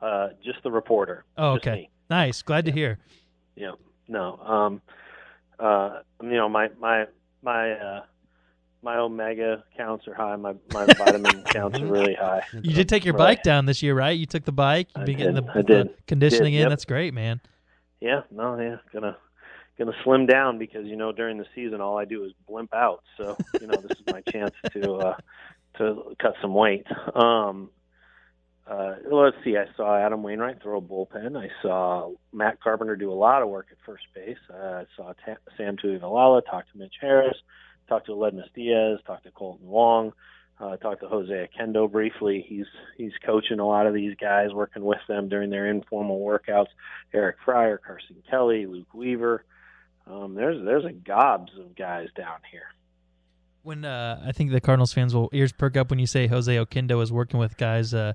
Uh, 0.00 0.28
just 0.44 0.62
the 0.62 0.70
reporter. 0.70 1.24
Oh, 1.38 1.52
okay, 1.52 1.88
nice, 2.10 2.42
glad 2.42 2.64
to 2.66 2.72
hear. 2.72 2.98
Yeah. 3.56 3.72
No. 4.08 4.36
Um. 4.36 4.82
Uh. 5.58 6.00
You 6.22 6.30
know, 6.30 6.48
my 6.48 6.68
my 6.78 7.06
my 7.42 7.72
uh 7.72 8.02
my 8.82 8.98
omega 8.98 9.64
counts 9.76 10.06
are 10.06 10.14
high. 10.14 10.36
My 10.36 10.54
my 10.72 10.84
vitamin 10.98 11.42
counts 11.44 11.78
are 11.80 11.86
really 11.86 12.14
high. 12.14 12.42
You 12.52 12.74
did 12.74 12.88
take 12.88 13.04
your 13.04 13.14
Really. 13.14 13.26
bike 13.26 13.42
down 13.42 13.64
this 13.66 13.82
year, 13.82 13.94
right? 13.94 14.16
You 14.16 14.26
took 14.26 14.44
the 14.44 14.52
bike. 14.52 14.88
You've 14.96 15.06
been 15.06 15.16
getting 15.18 15.34
the, 15.34 15.42
the 15.42 15.94
conditioning 16.06 16.52
did, 16.52 16.58
in. 16.58 16.62
yep. 16.64 16.68
That's 16.70 16.84
great, 16.84 17.14
man. 17.14 17.40
Yeah. 18.00 18.20
No. 18.30 18.60
Yeah. 18.60 18.76
Gonna 18.92 19.16
gonna 19.78 19.92
slim 20.04 20.26
down 20.26 20.58
because 20.58 20.86
you 20.86 20.96
know 20.96 21.12
during 21.12 21.38
the 21.38 21.46
season 21.54 21.80
all 21.80 21.98
I 21.98 22.04
do 22.04 22.24
is 22.24 22.32
blimp 22.48 22.74
out. 22.74 23.02
So 23.16 23.36
you 23.60 23.66
know 23.66 23.76
this 23.76 23.98
is 23.98 24.04
my 24.12 24.20
chance 24.22 24.54
to 24.72 24.94
uh 24.94 25.16
to 25.78 26.14
cut 26.20 26.34
some 26.40 26.54
weight. 26.54 26.86
Um. 27.14 27.70
Uh, 28.68 28.96
let's 29.12 29.36
see. 29.44 29.56
I 29.56 29.66
saw 29.76 29.96
Adam 29.96 30.24
Wainwright 30.24 30.60
throw 30.60 30.78
a 30.78 30.82
bullpen. 30.82 31.38
I 31.40 31.48
saw 31.62 32.10
Matt 32.32 32.60
Carpenter 32.60 32.96
do 32.96 33.12
a 33.12 33.14
lot 33.14 33.42
of 33.42 33.48
work 33.48 33.68
at 33.70 33.76
first 33.86 34.02
base. 34.12 34.38
Uh, 34.52 34.56
I 34.56 34.84
saw 34.96 35.12
Ta- 35.24 35.36
Sam 35.56 35.76
Tuivailala 35.76 36.42
talk 36.44 36.64
to 36.72 36.78
Mitch 36.78 36.96
Harris, 37.00 37.36
talk 37.88 38.06
to 38.06 38.12
Aledmys 38.12 38.52
Diaz, 38.56 38.98
talk 39.06 39.22
to 39.22 39.30
Kolten 39.30 39.60
Wong, 39.60 40.12
uh, 40.58 40.76
talk 40.78 40.98
to 40.98 41.06
Jose 41.06 41.48
Oquendo 41.56 41.88
briefly. 41.90 42.44
He's 42.48 42.66
he's 42.96 43.12
coaching 43.24 43.60
a 43.60 43.66
lot 43.66 43.86
of 43.86 43.94
these 43.94 44.16
guys, 44.20 44.52
working 44.52 44.84
with 44.84 44.98
them 45.06 45.28
during 45.28 45.50
their 45.50 45.68
informal 45.68 46.18
workouts. 46.18 46.66
Eric 47.14 47.36
Fryer, 47.44 47.78
Carson 47.78 48.16
Kelly, 48.28 48.66
Luke 48.66 48.92
Weaver. 48.92 49.44
Um, 50.06 50.34
there's 50.34 50.64
there's 50.64 50.84
a 50.84 50.92
gobs 50.92 51.52
of 51.58 51.74
guys 51.76 52.08
down 52.16 52.38
here. 52.50 52.68
When 53.62 53.84
uh, 53.84 54.22
I 54.24 54.32
think 54.32 54.52
the 54.52 54.60
Cardinals 54.60 54.92
fans 54.92 55.14
will 55.14 55.28
ears 55.32 55.52
perk 55.52 55.76
up 55.76 55.90
when 55.90 55.98
you 55.98 56.06
say 56.06 56.26
Jose 56.26 56.54
Oquendo 56.54 57.02
is 57.02 57.10
working 57.10 57.40
with 57.40 57.56
guys 57.56 57.92
uh, 57.92 58.12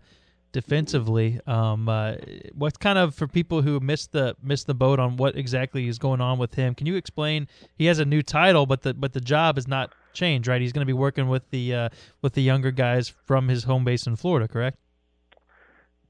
defensively. 0.53 1.39
Um, 1.45 1.89
uh, 1.89 2.13
what's 2.53 2.77
kind 2.77 2.97
of 2.97 3.13
for 3.15 3.27
people 3.27 3.61
who 3.61 3.79
missed 3.79 4.13
the 4.13 4.35
missed 4.41 4.67
the 4.67 4.73
boat 4.73 4.99
on 4.99 5.17
what 5.17 5.35
exactly 5.35 5.87
is 5.87 5.99
going 5.99 6.21
on 6.21 6.37
with 6.37 6.53
him? 6.53 6.75
Can 6.75 6.87
you 6.87 6.95
explain? 6.95 7.47
He 7.75 7.85
has 7.87 7.99
a 7.99 8.05
new 8.05 8.21
title, 8.21 8.65
but 8.65 8.83
the 8.83 8.93
but 8.93 9.11
the 9.13 9.21
job 9.21 9.57
has 9.57 9.67
not 9.67 9.91
changed, 10.13 10.47
right? 10.47 10.61
He's 10.61 10.73
going 10.73 10.85
to 10.85 10.89
be 10.89 10.97
working 10.97 11.27
with 11.27 11.49
the 11.49 11.75
uh, 11.75 11.89
with 12.21 12.33
the 12.33 12.41
younger 12.41 12.71
guys 12.71 13.09
from 13.09 13.49
his 13.49 13.65
home 13.65 13.83
base 13.83 14.07
in 14.07 14.15
Florida, 14.15 14.47
correct? 14.47 14.77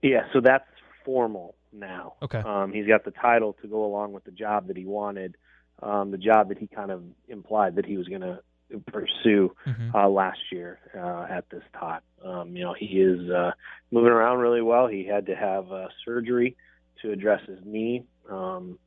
Yeah, 0.02 0.26
so 0.34 0.42
that's 0.42 0.66
formal 1.06 1.56
now. 1.72 2.14
Okay. 2.22 2.40
Um, 2.40 2.74
he's 2.74 2.88
got 2.88 3.06
the 3.06 3.12
title 3.12 3.54
to 3.62 3.68
go 3.68 3.86
along 3.86 4.14
with 4.14 4.24
the 4.24 4.32
job 4.32 4.68
that 4.68 4.78
he 4.78 4.86
wanted, 4.86 5.38
um, 5.82 6.12
the 6.12 6.18
job 6.18 6.50
that 6.50 6.58
he 6.58 6.68
kind 6.68 6.92
of 6.92 7.04
implied 7.28 7.76
that 7.76 7.86
he 7.86 7.98
was 7.98 8.08
going 8.08 8.22
to 8.22 8.40
pursue 8.88 9.54
Mhm. 9.68 9.94
uh, 9.94 10.08
last 10.10 10.40
year 10.52 10.80
uh, 10.96 11.28
at 11.30 11.50
this 11.50 11.64
time. 11.74 12.02
Um, 12.24 12.56
you 12.56 12.64
know, 12.64 12.74
he 12.74 13.02
is 13.02 13.30
uh, 13.30 13.52
moving 13.92 14.12
around 14.12 14.40
really 14.40 14.62
well. 14.62 14.88
He 14.88 15.06
had 15.06 15.26
to 15.26 15.36
have 15.36 15.72
uh, 15.72 15.90
surgery 16.06 16.56
to 17.02 17.12
address 17.12 17.42
his 17.48 17.60
knee. 17.66 18.06
Um, 18.30 18.80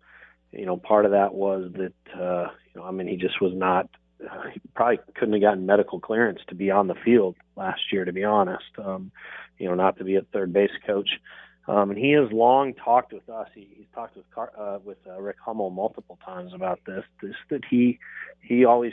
you 0.53 0.67
know, 0.67 0.77
part 0.77 1.05
of 1.05 1.11
that 1.11 1.35
was 1.35 1.71
that 1.75 2.19
uh, 2.19 2.51
you 2.73 2.81
know, 2.81 2.85
I 2.87 2.91
mean, 2.93 3.09
he 3.09 3.17
just 3.17 3.41
was 3.41 3.53
not. 3.55 3.89
Uh, 4.25 4.49
he 4.53 4.61
probably 4.75 4.99
couldn't 5.15 5.35
have 5.35 5.43
gotten 5.43 5.67
medical 5.67 6.01
clearance 6.01 6.41
to 6.47 6.55
be 6.55 6.71
on 6.71 6.87
the 6.87 6.95
field 6.95 7.37
last 7.57 7.93
year, 7.93 8.05
to 8.05 8.13
be 8.13 8.25
honest. 8.25 8.65
Um, 8.79 9.11
you 9.59 9.69
know, 9.69 9.75
not 9.75 9.99
to 9.99 10.05
be 10.05 10.17
a 10.17 10.23
third 10.23 10.53
base 10.53 10.71
coach. 10.87 11.21
Um, 11.66 11.90
and 11.90 11.99
he 11.99 12.12
has 12.12 12.30
long 12.30 12.75
talked 12.75 13.12
with 13.12 13.28
us. 13.28 13.49
He, 13.54 13.68
he's 13.75 13.87
talked 13.94 14.16
with 14.16 14.30
Car- 14.30 14.52
uh, 14.59 14.78
with 14.85 14.99
uh, 15.06 15.21
Rick 15.21 15.37
Hummel 15.44 15.71
multiple 15.71 16.18
times 16.25 16.52
about 16.52 16.80
this. 16.87 17.04
This 17.23 17.35
that 17.50 17.62
he 17.71 17.99
he 18.40 18.64
always 18.64 18.92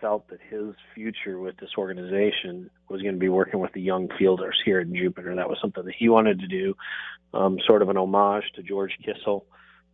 felt 0.00 0.28
that 0.28 0.40
his 0.50 0.74
future 0.94 1.38
with 1.38 1.56
this 1.56 1.70
organization 1.78 2.68
was 2.90 3.00
going 3.00 3.14
to 3.14 3.20
be 3.20 3.30
working 3.30 3.60
with 3.60 3.72
the 3.72 3.80
young 3.80 4.08
fielders 4.18 4.60
here 4.62 4.80
in 4.80 4.94
Jupiter. 4.94 5.34
That 5.34 5.48
was 5.48 5.56
something 5.62 5.84
that 5.84 5.94
he 5.98 6.10
wanted 6.10 6.40
to 6.40 6.46
do, 6.46 6.76
um, 7.32 7.58
sort 7.66 7.80
of 7.80 7.88
an 7.88 7.96
homage 7.96 8.44
to 8.56 8.62
George 8.62 8.98
Kissel, 9.02 9.46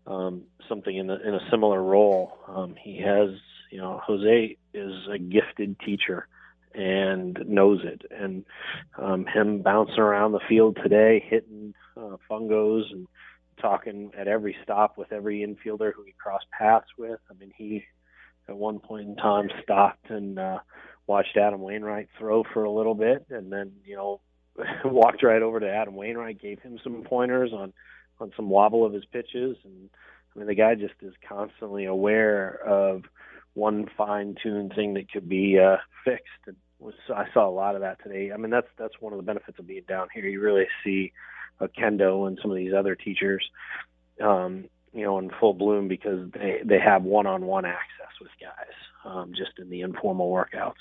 um, 0.09 0.43
something 0.69 0.97
in 0.97 1.11
a, 1.11 1.15
in 1.15 1.35
a 1.35 1.49
similar 1.49 1.81
role. 1.81 2.39
Um, 2.49 2.75
he 2.83 3.01
has, 3.03 3.31
you 3.71 3.79
know, 3.79 4.01
Jose 4.05 4.57
is 4.75 4.93
a 5.09 5.19
gifted 5.19 5.79
teacher 5.79 6.27
and 6.75 7.39
knows 7.47 7.81
it. 7.85 8.03
And 8.11 8.45
um, 8.99 9.27
him 9.27 9.63
bouncing 9.63 9.99
around 9.99 10.33
the 10.33 10.41
field 10.49 10.79
today, 10.83 11.25
hitting 11.29 11.75
uh, 12.11 12.17
fungos 12.31 12.91
and 12.91 13.07
talking 13.61 14.11
at 14.17 14.29
every 14.29 14.57
stop 14.63 14.97
with 14.97 15.13
every 15.13 15.41
infielder 15.41 15.93
who 15.95 16.03
he 16.05 16.15
crossed 16.19 16.47
paths 16.51 16.89
with. 16.99 17.21
I 17.31 17.35
mean, 17.35 17.53
he 17.57 17.85
at 18.49 18.57
one 18.57 18.79
point 18.79 19.09
in 19.09 19.17
time 19.17 19.51
stopped 19.63 20.11
and 20.11 20.39
uh, 20.39 20.59
watched 21.07 21.37
Adam 21.37 21.61
Wainwright 21.61 22.09
throw 22.19 22.45
for 22.53 22.65
a 22.65 22.71
little 22.71 22.95
bit, 22.95 23.27
and 23.31 23.53
then 23.53 23.73
you 23.85 23.97
know 23.97 24.21
walked 24.85 25.23
right 25.23 25.43
over 25.43 25.61
to 25.61 25.71
Adam 25.71 25.95
Wainwright, 25.95 26.41
gave 26.41 26.61
him 26.61 26.79
some 26.83 27.03
pointers 27.05 27.53
on 27.53 27.73
on 28.19 28.33
some 28.37 28.51
wobble 28.51 28.85
of 28.85 28.93
his 28.93 29.05
pitches, 29.07 29.57
and 29.65 29.91
I 30.35 30.39
mean 30.39 30.49
the 30.49 30.55
guy 30.55 30.75
just 30.75 30.95
is 31.03 31.15
constantly 31.29 31.85
aware 31.87 32.61
of 32.67 33.03
one 33.55 33.89
fine-tuned 33.97 34.73
thing 34.77 34.95
that 34.95 35.11
could 35.11 35.29
be 35.29 35.59
uh, 35.59 35.79
fixed. 36.05 36.29
And 36.47 36.57
was, 36.79 36.95
I 37.15 37.25
saw 37.35 37.49
a 37.49 37.51
lot 37.51 37.75
of 37.75 37.81
that 37.81 38.03
today. 38.03 38.33
I 38.33 38.37
mean 38.37 38.51
that's 38.51 38.69
that's 38.79 39.01
one 39.01 39.13
of 39.13 39.19
the 39.19 39.25
benefits 39.25 39.59
of 39.59 39.67
being 39.67 39.85
down 39.89 40.09
here. 40.13 40.27
You 40.27 40.41
really 40.41 40.67
see 40.85 41.13
uh, 41.61 41.67
Kendo 41.79 42.27
and 42.27 42.39
some 42.43 42.51
of 42.51 42.57
these 42.57 42.73
other 42.73 42.95
teachers. 42.95 43.45
Um, 44.23 44.65
you 44.93 45.03
know, 45.05 45.19
in 45.19 45.31
full 45.39 45.55
bloom 45.55 45.87
because 45.89 46.31
they 46.33 46.61
they 46.65 46.79
have 46.81 47.05
one-on-one 47.05 47.65
access 47.65 48.09
with 48.21 48.31
guys, 48.41 48.75
um, 49.05 49.33
just 49.37 49.53
in 49.59 49.71
the 49.71 49.83
informal 49.83 50.31
workouts. 50.31 50.75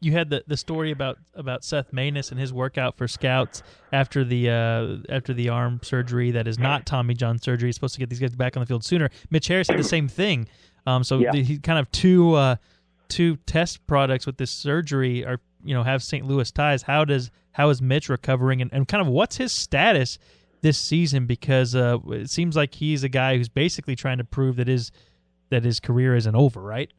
You 0.00 0.12
had 0.12 0.28
the, 0.28 0.44
the 0.46 0.58
story 0.58 0.90
about, 0.90 1.16
about 1.34 1.64
Seth 1.64 1.90
Maness 1.90 2.30
and 2.30 2.38
his 2.38 2.52
workout 2.52 2.98
for 2.98 3.08
scouts 3.08 3.62
after 3.90 4.22
the 4.22 4.50
uh, 4.50 4.96
after 5.08 5.32
the 5.32 5.48
arm 5.48 5.80
surgery 5.82 6.30
that 6.32 6.46
is 6.46 6.58
not 6.58 6.84
Tommy 6.84 7.14
John 7.14 7.38
surgery. 7.38 7.68
He's 7.68 7.76
supposed 7.76 7.94
to 7.94 8.00
get 8.00 8.10
these 8.10 8.20
guys 8.20 8.34
back 8.36 8.56
on 8.58 8.60
the 8.60 8.66
field 8.66 8.84
sooner. 8.84 9.08
Mitch 9.30 9.48
Harris 9.48 9.68
had 9.68 9.78
the 9.78 9.84
same 9.84 10.06
thing. 10.06 10.46
Um, 10.86 11.02
so 11.02 11.20
Yeah. 11.20 11.32
he 11.32 11.58
kind 11.58 11.78
of 11.78 11.90
two 11.90 12.34
uh, 12.34 12.56
two 13.08 13.36
test 13.46 13.86
products 13.86 14.26
with 14.26 14.36
this 14.36 14.50
surgery 14.50 15.24
are 15.24 15.40
you 15.64 15.72
know 15.74 15.82
have 15.82 16.02
St. 16.02 16.26
Louis 16.26 16.50
ties. 16.50 16.82
How 16.82 17.06
does 17.06 17.30
how 17.54 17.70
is 17.70 17.80
Mitch 17.80 18.08
recovering 18.08 18.60
and, 18.60 18.70
and 18.72 18.86
kind 18.86 19.00
of 19.00 19.06
what's 19.06 19.36
his 19.36 19.52
status 19.52 20.18
this 20.60 20.76
season? 20.76 21.26
Because 21.26 21.74
uh, 21.74 21.98
it 22.08 22.28
seems 22.28 22.56
like 22.56 22.74
he's 22.74 23.04
a 23.04 23.08
guy 23.08 23.36
who's 23.36 23.48
basically 23.48 23.96
trying 23.96 24.18
to 24.18 24.24
prove 24.24 24.56
that 24.56 24.68
his 24.68 24.90
that 25.50 25.64
his 25.64 25.78
career 25.80 26.16
isn't 26.16 26.34
over, 26.34 26.60
right? 26.60 26.92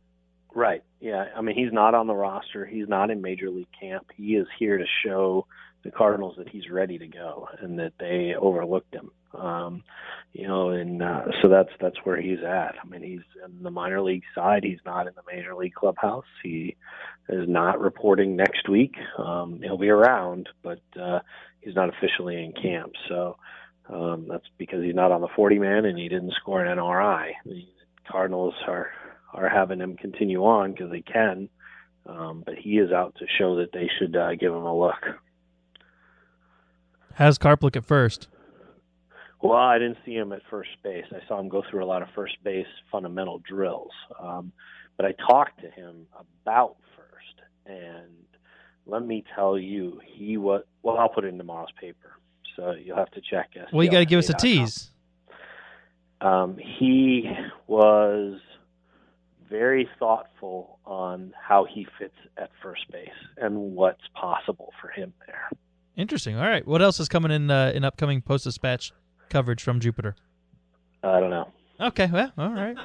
Right. 0.54 0.82
Yeah. 1.06 1.26
I 1.38 1.42
mean, 1.42 1.56
he's 1.56 1.72
not 1.72 1.94
on 1.94 2.08
the 2.08 2.16
roster. 2.16 2.66
He's 2.66 2.90
not 2.90 3.12
in 3.12 3.22
major 3.22 3.52
league 3.52 3.68
camp. 3.80 4.08
He 4.18 4.36
is 4.36 4.48
here 4.58 4.80
to 4.80 4.86
show 5.06 5.46
the 5.84 5.92
Cardinals 5.92 6.34
that 6.40 6.50
he's 6.50 6.68
ready 6.72 6.98
to 6.98 7.06
go 7.06 7.48
and 7.62 7.78
that 7.78 7.94
they 8.00 8.34
overlooked 8.34 8.92
him. 8.96 9.12
Um, 9.40 9.84
you 10.34 10.48
know, 10.48 10.70
and 10.70 11.04
uh, 11.04 11.26
so 11.44 11.48
that's 11.48 11.70
that's 11.80 11.98
where 12.06 12.20
he's 12.20 12.40
at. 12.40 12.74
I 12.84 12.88
mean, 12.88 13.04
he's 13.04 13.22
in 13.46 13.62
the 13.62 13.70
minor 13.70 14.02
league 14.02 14.24
side. 14.34 14.64
He's 14.64 14.80
not 14.84 15.06
in 15.06 15.14
the 15.14 15.22
major 15.32 15.54
league 15.54 15.76
clubhouse. 15.76 16.26
He 16.42 16.76
is 17.30 17.48
not 17.48 17.80
reporting 17.80 18.36
next 18.36 18.68
week. 18.68 18.96
Um, 19.20 19.60
he'll 19.62 19.78
be 19.78 19.90
around, 19.90 20.50
but 20.64 20.82
uh, 21.00 21.20
he's 21.62 21.76
not 21.76 21.90
officially 21.90 22.44
in 22.44 22.52
camp. 22.52 22.94
So 23.10 23.38
um, 23.90 24.26
that's 24.28 24.48
because 24.58 24.84
he's 24.84 24.96
not 24.96 25.12
on 25.12 25.22
the 25.22 25.28
40 25.36 25.60
man 25.60 25.86
and 25.86 26.00
he 26.00 26.10
didn't 26.10 26.34
score 26.42 26.66
an 26.66 26.78
NRI. 26.80 27.34
The 27.46 27.64
Cardinals 28.10 28.56
are 28.68 28.90
are 29.34 29.50
having 29.50 29.80
him 29.80 29.98
continue 29.98 30.44
on 30.44 30.72
because 30.72 30.92
they 30.92 31.02
can, 31.02 31.50
um, 32.06 32.44
but 32.46 32.56
he 32.56 32.78
is 32.78 32.92
out 32.92 33.16
to 33.20 33.26
show 33.38 33.58
that 33.58 33.72
they 33.74 33.90
should 34.00 34.16
uh, 34.16 34.36
give 34.36 34.52
him 34.52 34.64
a 34.64 34.78
look. 34.78 35.04
How's 37.16 37.38
Carp 37.38 37.64
look 37.64 37.76
at 37.76 37.86
first? 37.86 38.28
Well, 39.42 39.58
I 39.58 39.78
didn't 39.78 39.98
see 40.06 40.16
him 40.16 40.32
at 40.32 40.42
first 40.50 40.72
base. 40.84 41.06
I 41.12 41.26
saw 41.28 41.40
him 41.40 41.50
go 41.50 41.64
through 41.70 41.84
a 41.84 41.86
lot 41.86 42.02
of 42.02 42.08
first 42.16 42.36
base 42.44 42.66
fundamental 42.92 43.40
drills. 43.48 43.92
Um, 44.20 44.52
but 44.98 45.06
I 45.06 45.12
talked 45.12 45.62
to 45.62 45.70
him 45.70 46.08
about 46.42 46.78
first, 46.96 47.42
and 47.66 48.12
let 48.86 49.06
me 49.06 49.24
tell 49.36 49.58
you, 49.58 50.00
he 50.04 50.38
was. 50.38 50.64
Well, 50.84 50.98
I'll 50.98 51.10
put 51.10 51.26
it 51.26 51.28
in 51.28 51.38
tomorrow's 51.38 51.72
paper, 51.80 52.14
so 52.56 52.72
you'll 52.72 52.98
have 52.98 53.12
to 53.12 53.22
check. 53.22 53.52
Well, 53.72 53.84
you 53.84 53.92
got 53.92 54.00
to 54.00 54.06
give 54.06 54.20
us 54.20 54.30
a 54.30 54.34
tease. 54.34 54.92
Um, 56.22 56.58
he 56.58 57.30
was 57.68 58.40
very 59.50 59.90
thoughtful 60.00 60.80
on 60.86 61.34
how 61.40 61.66
he 61.66 61.88
fits 62.00 62.16
at 62.38 62.50
first 62.62 62.90
base 62.92 63.10
and 63.38 63.76
what's 63.76 64.08
possible 64.14 64.74
for 64.82 64.90
him 64.90 65.14
there. 65.28 65.50
Interesting. 65.96 66.38
All 66.38 66.48
right. 66.48 66.66
What 66.68 66.82
else 66.82 67.00
is 67.00 67.08
coming 67.08 67.32
in 67.32 67.50
uh, 67.50 67.72
in 67.74 67.84
upcoming 67.84 68.22
post 68.22 68.44
dispatch 68.44 68.92
coverage 69.30 69.64
from 69.64 69.80
Jupiter? 69.80 70.16
I 71.04 71.20
don't 71.20 71.30
know. 71.30 71.52
Okay. 71.80 72.10
Well, 72.12 72.32
all 72.38 72.52
right. 72.52 72.78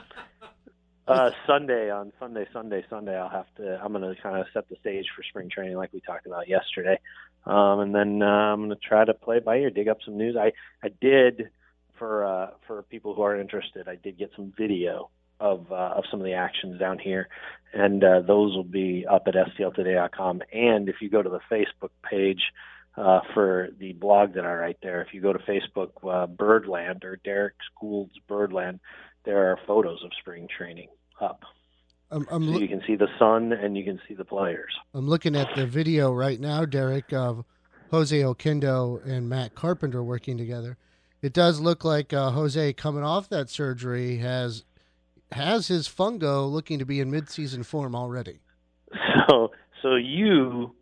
Uh, 1.08 1.30
Sunday 1.44 1.90
on 1.90 2.12
Sunday, 2.20 2.46
Sunday, 2.52 2.84
Sunday. 2.88 3.16
I'll 3.16 3.28
have 3.28 3.52
to. 3.56 3.80
I'm 3.82 3.92
going 3.92 4.14
to 4.14 4.20
kind 4.22 4.38
of 4.38 4.46
set 4.54 4.68
the 4.68 4.76
stage 4.80 5.06
for 5.16 5.24
spring 5.24 5.50
training, 5.50 5.76
like 5.76 5.92
we 5.92 6.00
talked 6.00 6.26
about 6.26 6.48
yesterday, 6.48 7.00
um, 7.46 7.80
and 7.80 7.92
then 7.92 8.22
uh, 8.22 8.26
I'm 8.26 8.60
going 8.60 8.70
to 8.70 8.76
try 8.76 9.04
to 9.04 9.14
play 9.14 9.40
by 9.40 9.56
ear, 9.56 9.70
dig 9.70 9.88
up 9.88 9.98
some 10.04 10.16
news. 10.16 10.36
I 10.36 10.52
I 10.84 10.90
did 11.00 11.50
for 11.98 12.24
uh, 12.24 12.50
for 12.66 12.82
people 12.84 13.14
who 13.14 13.22
are 13.22 13.40
interested. 13.40 13.88
I 13.88 13.96
did 13.96 14.18
get 14.18 14.30
some 14.36 14.52
video 14.56 15.10
of 15.40 15.72
uh, 15.72 15.94
of 15.96 16.04
some 16.10 16.20
of 16.20 16.26
the 16.26 16.34
actions 16.34 16.78
down 16.78 16.98
here, 16.98 17.28
and 17.72 18.04
uh, 18.04 18.20
those 18.20 18.54
will 18.54 18.62
be 18.64 19.06
up 19.10 19.26
at 19.26 19.34
stltoday.com. 19.34 20.42
And 20.52 20.88
if 20.88 20.96
you 21.00 21.08
go 21.10 21.22
to 21.22 21.30
the 21.30 21.40
Facebook 21.50 21.90
page 22.08 22.42
uh, 22.96 23.20
for 23.34 23.68
the 23.78 23.92
blog 23.94 24.34
that 24.34 24.44
I 24.44 24.52
write 24.54 24.78
there, 24.82 25.00
if 25.02 25.14
you 25.14 25.20
go 25.20 25.32
to 25.32 25.38
Facebook 25.40 25.90
uh, 26.08 26.26
Birdland 26.26 27.04
or 27.04 27.16
Derrick 27.24 27.54
Goold's 27.80 28.18
Birdland, 28.28 28.80
there 29.24 29.50
are 29.50 29.58
photos 29.66 30.02
of 30.04 30.10
spring 30.20 30.46
training 30.56 30.88
up. 31.20 31.40
I'm, 32.10 32.26
I'm, 32.30 32.44
So 32.44 32.50
loo- 32.52 32.60
you 32.60 32.68
can 32.68 32.82
see 32.86 32.96
the 32.96 33.08
sun 33.18 33.52
and 33.52 33.76
you 33.76 33.84
can 33.84 34.00
see 34.08 34.14
the 34.14 34.24
players. 34.24 34.72
I'm 34.94 35.08
looking 35.08 35.36
at 35.36 35.54
the 35.54 35.64
video 35.66 36.12
right 36.12 36.40
now, 36.40 36.64
Derrick, 36.64 37.12
of 37.12 37.44
Jose 37.92 38.16
Oquendo 38.18 39.04
and 39.06 39.28
Matt 39.28 39.54
Carpenter 39.54 40.02
working 40.02 40.36
together. 40.36 40.76
It 41.22 41.32
does 41.32 41.60
look 41.60 41.84
like 41.84 42.12
uh, 42.12 42.30
Jose, 42.30 42.72
coming 42.72 43.04
off 43.04 43.28
that 43.28 43.48
surgery, 43.50 44.16
has 44.18 44.64
has 45.32 45.68
his 45.68 45.88
fungo 45.88 46.50
looking 46.50 46.78
to 46.78 46.84
be 46.84 47.00
in 47.00 47.10
midseason 47.10 47.64
form 47.64 47.94
already. 47.94 48.40
So, 49.28 49.52
so 49.82 49.94
you, 49.94 50.74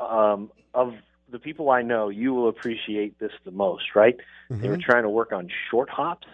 um, 0.00 0.50
of 0.74 0.94
the 1.30 1.38
people 1.38 1.70
I 1.70 1.82
know, 1.82 2.08
you 2.08 2.34
will 2.34 2.48
appreciate 2.48 3.18
this 3.20 3.30
the 3.44 3.52
most, 3.52 3.94
right? 3.94 4.16
They 4.50 4.68
were 4.68 4.76
Mhm. 4.76 4.82
trying 4.82 5.02
to 5.04 5.08
work 5.08 5.32
on 5.32 5.48
short 5.70 5.88
hops, 5.88 6.26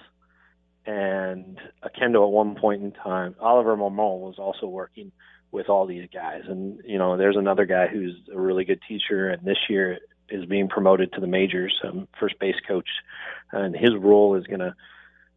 and 0.87 1.59
Oquendo 1.83 2.25
at 2.25 2.31
one 2.33 2.55
point 2.55 2.83
in 2.83 2.93
time, 2.93 3.35
Oliver 3.41 3.77
Marmol 3.77 4.21
was 4.21 4.39
also 4.39 4.67
working 4.67 5.13
with 5.53 5.69
all 5.69 5.87
these 5.87 6.09
guys, 6.13 6.43
and 6.49 6.81
you 6.85 6.97
know, 6.99 7.17
there's 7.17 7.37
another 7.37 7.67
guy 7.67 7.87
who's 7.87 8.17
a 8.33 8.41
really 8.41 8.65
good 8.65 8.81
teacher, 8.89 9.29
and 9.29 9.45
this 9.45 9.59
year 9.69 9.99
is 10.31 10.45
being 10.47 10.69
promoted 10.69 11.13
to 11.13 11.21
the 11.21 11.27
majors, 11.27 11.79
um, 11.85 12.09
first 12.19 12.39
base 12.39 12.57
coach, 12.67 12.89
and 13.53 13.77
his 13.77 13.95
role 13.95 14.35
is 14.37 14.47
going 14.47 14.61
to 14.61 14.75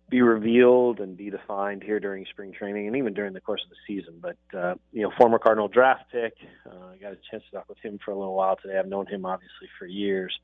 be 0.09 0.21
revealed 0.21 0.99
and 0.99 1.15
be 1.15 1.29
defined 1.29 1.83
here 1.83 1.99
during 1.99 2.25
spring 2.25 2.51
training 2.51 2.87
and 2.87 2.95
even 2.95 3.13
during 3.13 3.33
the 3.33 3.41
course 3.41 3.61
of 3.63 3.69
the 3.69 3.75
season. 3.87 4.15
But 4.21 4.37
uh, 4.57 4.75
you 4.91 5.03
know, 5.03 5.11
former 5.17 5.39
Cardinal 5.39 5.67
draft 5.67 6.11
pick, 6.11 6.33
uh, 6.65 6.93
I 6.93 6.97
got 6.97 7.13
a 7.13 7.17
chance 7.29 7.43
to 7.49 7.51
talk 7.57 7.69
with 7.69 7.77
him 7.79 7.99
for 8.03 8.11
a 8.11 8.17
little 8.17 8.35
while 8.35 8.55
today. 8.61 8.77
I've 8.77 8.87
known 8.87 9.05
him 9.07 9.25
obviously 9.25 9.67
for 9.77 9.85
years, 9.85 10.37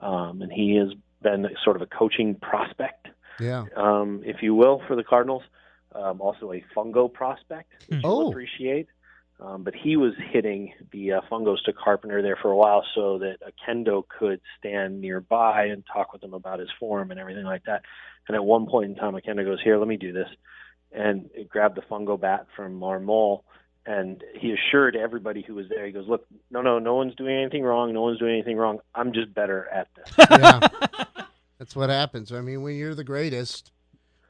um, 0.00 0.42
and 0.42 0.52
he 0.52 0.76
has 0.76 0.88
been 1.22 1.46
sort 1.64 1.76
of 1.76 1.82
a 1.82 1.86
coaching 1.86 2.34
prospect, 2.34 3.08
Yeah. 3.40 3.66
um, 3.76 4.22
if 4.24 4.42
you 4.42 4.54
will, 4.54 4.82
for 4.86 4.96
the 4.96 5.04
Cardinals. 5.04 5.42
Um, 5.94 6.22
also 6.22 6.52
a 6.52 6.64
fungo 6.74 7.12
prospect, 7.12 7.70
which 7.88 8.00
Oh. 8.02 8.30
appreciate. 8.30 8.88
Um, 9.44 9.64
but 9.64 9.74
he 9.74 9.96
was 9.96 10.12
hitting 10.30 10.72
the 10.92 11.14
uh, 11.14 11.20
fungos 11.30 11.62
to 11.64 11.72
Carpenter 11.72 12.22
there 12.22 12.38
for 12.40 12.50
a 12.50 12.56
while 12.56 12.84
so 12.94 13.18
that 13.18 13.38
Oquendo 13.42 14.04
could 14.06 14.40
stand 14.58 15.00
nearby 15.00 15.64
and 15.66 15.82
talk 15.92 16.12
with 16.12 16.22
him 16.22 16.34
about 16.34 16.60
his 16.60 16.68
form 16.78 17.10
and 17.10 17.18
everything 17.18 17.44
like 17.44 17.64
that. 17.64 17.82
And 18.28 18.36
at 18.36 18.44
one 18.44 18.66
point 18.66 18.90
in 18.90 18.96
time, 18.96 19.14
Oquendo 19.14 19.44
goes, 19.44 19.60
Here, 19.62 19.78
let 19.78 19.88
me 19.88 19.96
do 19.96 20.12
this. 20.12 20.28
And 20.92 21.28
he 21.34 21.44
grabbed 21.44 21.76
the 21.76 21.82
fungo 21.82 22.20
bat 22.20 22.46
from 22.54 22.78
Marmol. 22.78 23.42
And 23.84 24.22
he 24.38 24.52
assured 24.52 24.94
everybody 24.94 25.42
who 25.42 25.56
was 25.56 25.68
there, 25.68 25.84
he 25.86 25.92
goes, 25.92 26.06
Look, 26.06 26.24
no, 26.50 26.62
no, 26.62 26.78
no 26.78 26.94
one's 26.94 27.16
doing 27.16 27.36
anything 27.36 27.64
wrong. 27.64 27.92
No 27.92 28.02
one's 28.02 28.20
doing 28.20 28.34
anything 28.34 28.56
wrong. 28.56 28.78
I'm 28.94 29.12
just 29.12 29.34
better 29.34 29.66
at 29.68 29.88
this. 29.96 30.26
Yeah. 30.30 30.60
that's 31.58 31.74
what 31.74 31.90
happens. 31.90 32.30
I 32.30 32.42
mean, 32.42 32.62
when 32.62 32.76
you're 32.76 32.94
the 32.94 33.02
greatest 33.02 33.72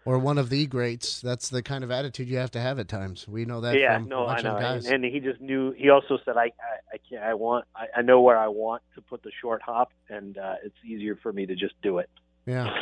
or 0.04 0.18
one 0.18 0.38
of 0.38 0.50
the 0.50 0.66
greats, 0.66 1.20
that's 1.20 1.48
the 1.48 1.62
kind 1.62 1.84
of 1.84 1.90
attitude 1.90 2.28
you 2.28 2.38
have 2.38 2.50
to 2.52 2.60
have 2.60 2.78
at 2.78 2.88
times. 2.88 3.26
We 3.28 3.44
know 3.44 3.60
that 3.60 3.78
yeah, 3.78 3.98
from 3.98 4.08
no, 4.08 4.24
I 4.24 4.34
watching 4.34 4.44
know, 4.44 4.58
guys. 4.58 4.86
and, 4.86 5.04
and 5.04 5.14
he 5.14 5.20
just 5.20 5.40
knew. 5.40 5.72
He 5.72 5.90
also 5.90 6.18
said, 6.24 6.36
"I, 6.36 6.44
I, 6.44 6.94
I 6.94 6.96
can't. 7.08 7.22
I 7.22 7.34
want. 7.34 7.66
I, 7.74 7.86
I 7.96 8.02
know 8.02 8.20
where 8.20 8.38
I 8.38 8.48
want 8.48 8.82
to 8.94 9.00
put 9.00 9.22
the 9.22 9.32
short 9.40 9.62
hop, 9.62 9.92
and 10.08 10.38
uh, 10.38 10.54
it's 10.64 10.76
easier 10.84 11.16
for 11.22 11.32
me 11.32 11.46
to 11.46 11.54
just 11.54 11.74
do 11.82 11.98
it." 11.98 12.10
yeah. 12.46 12.74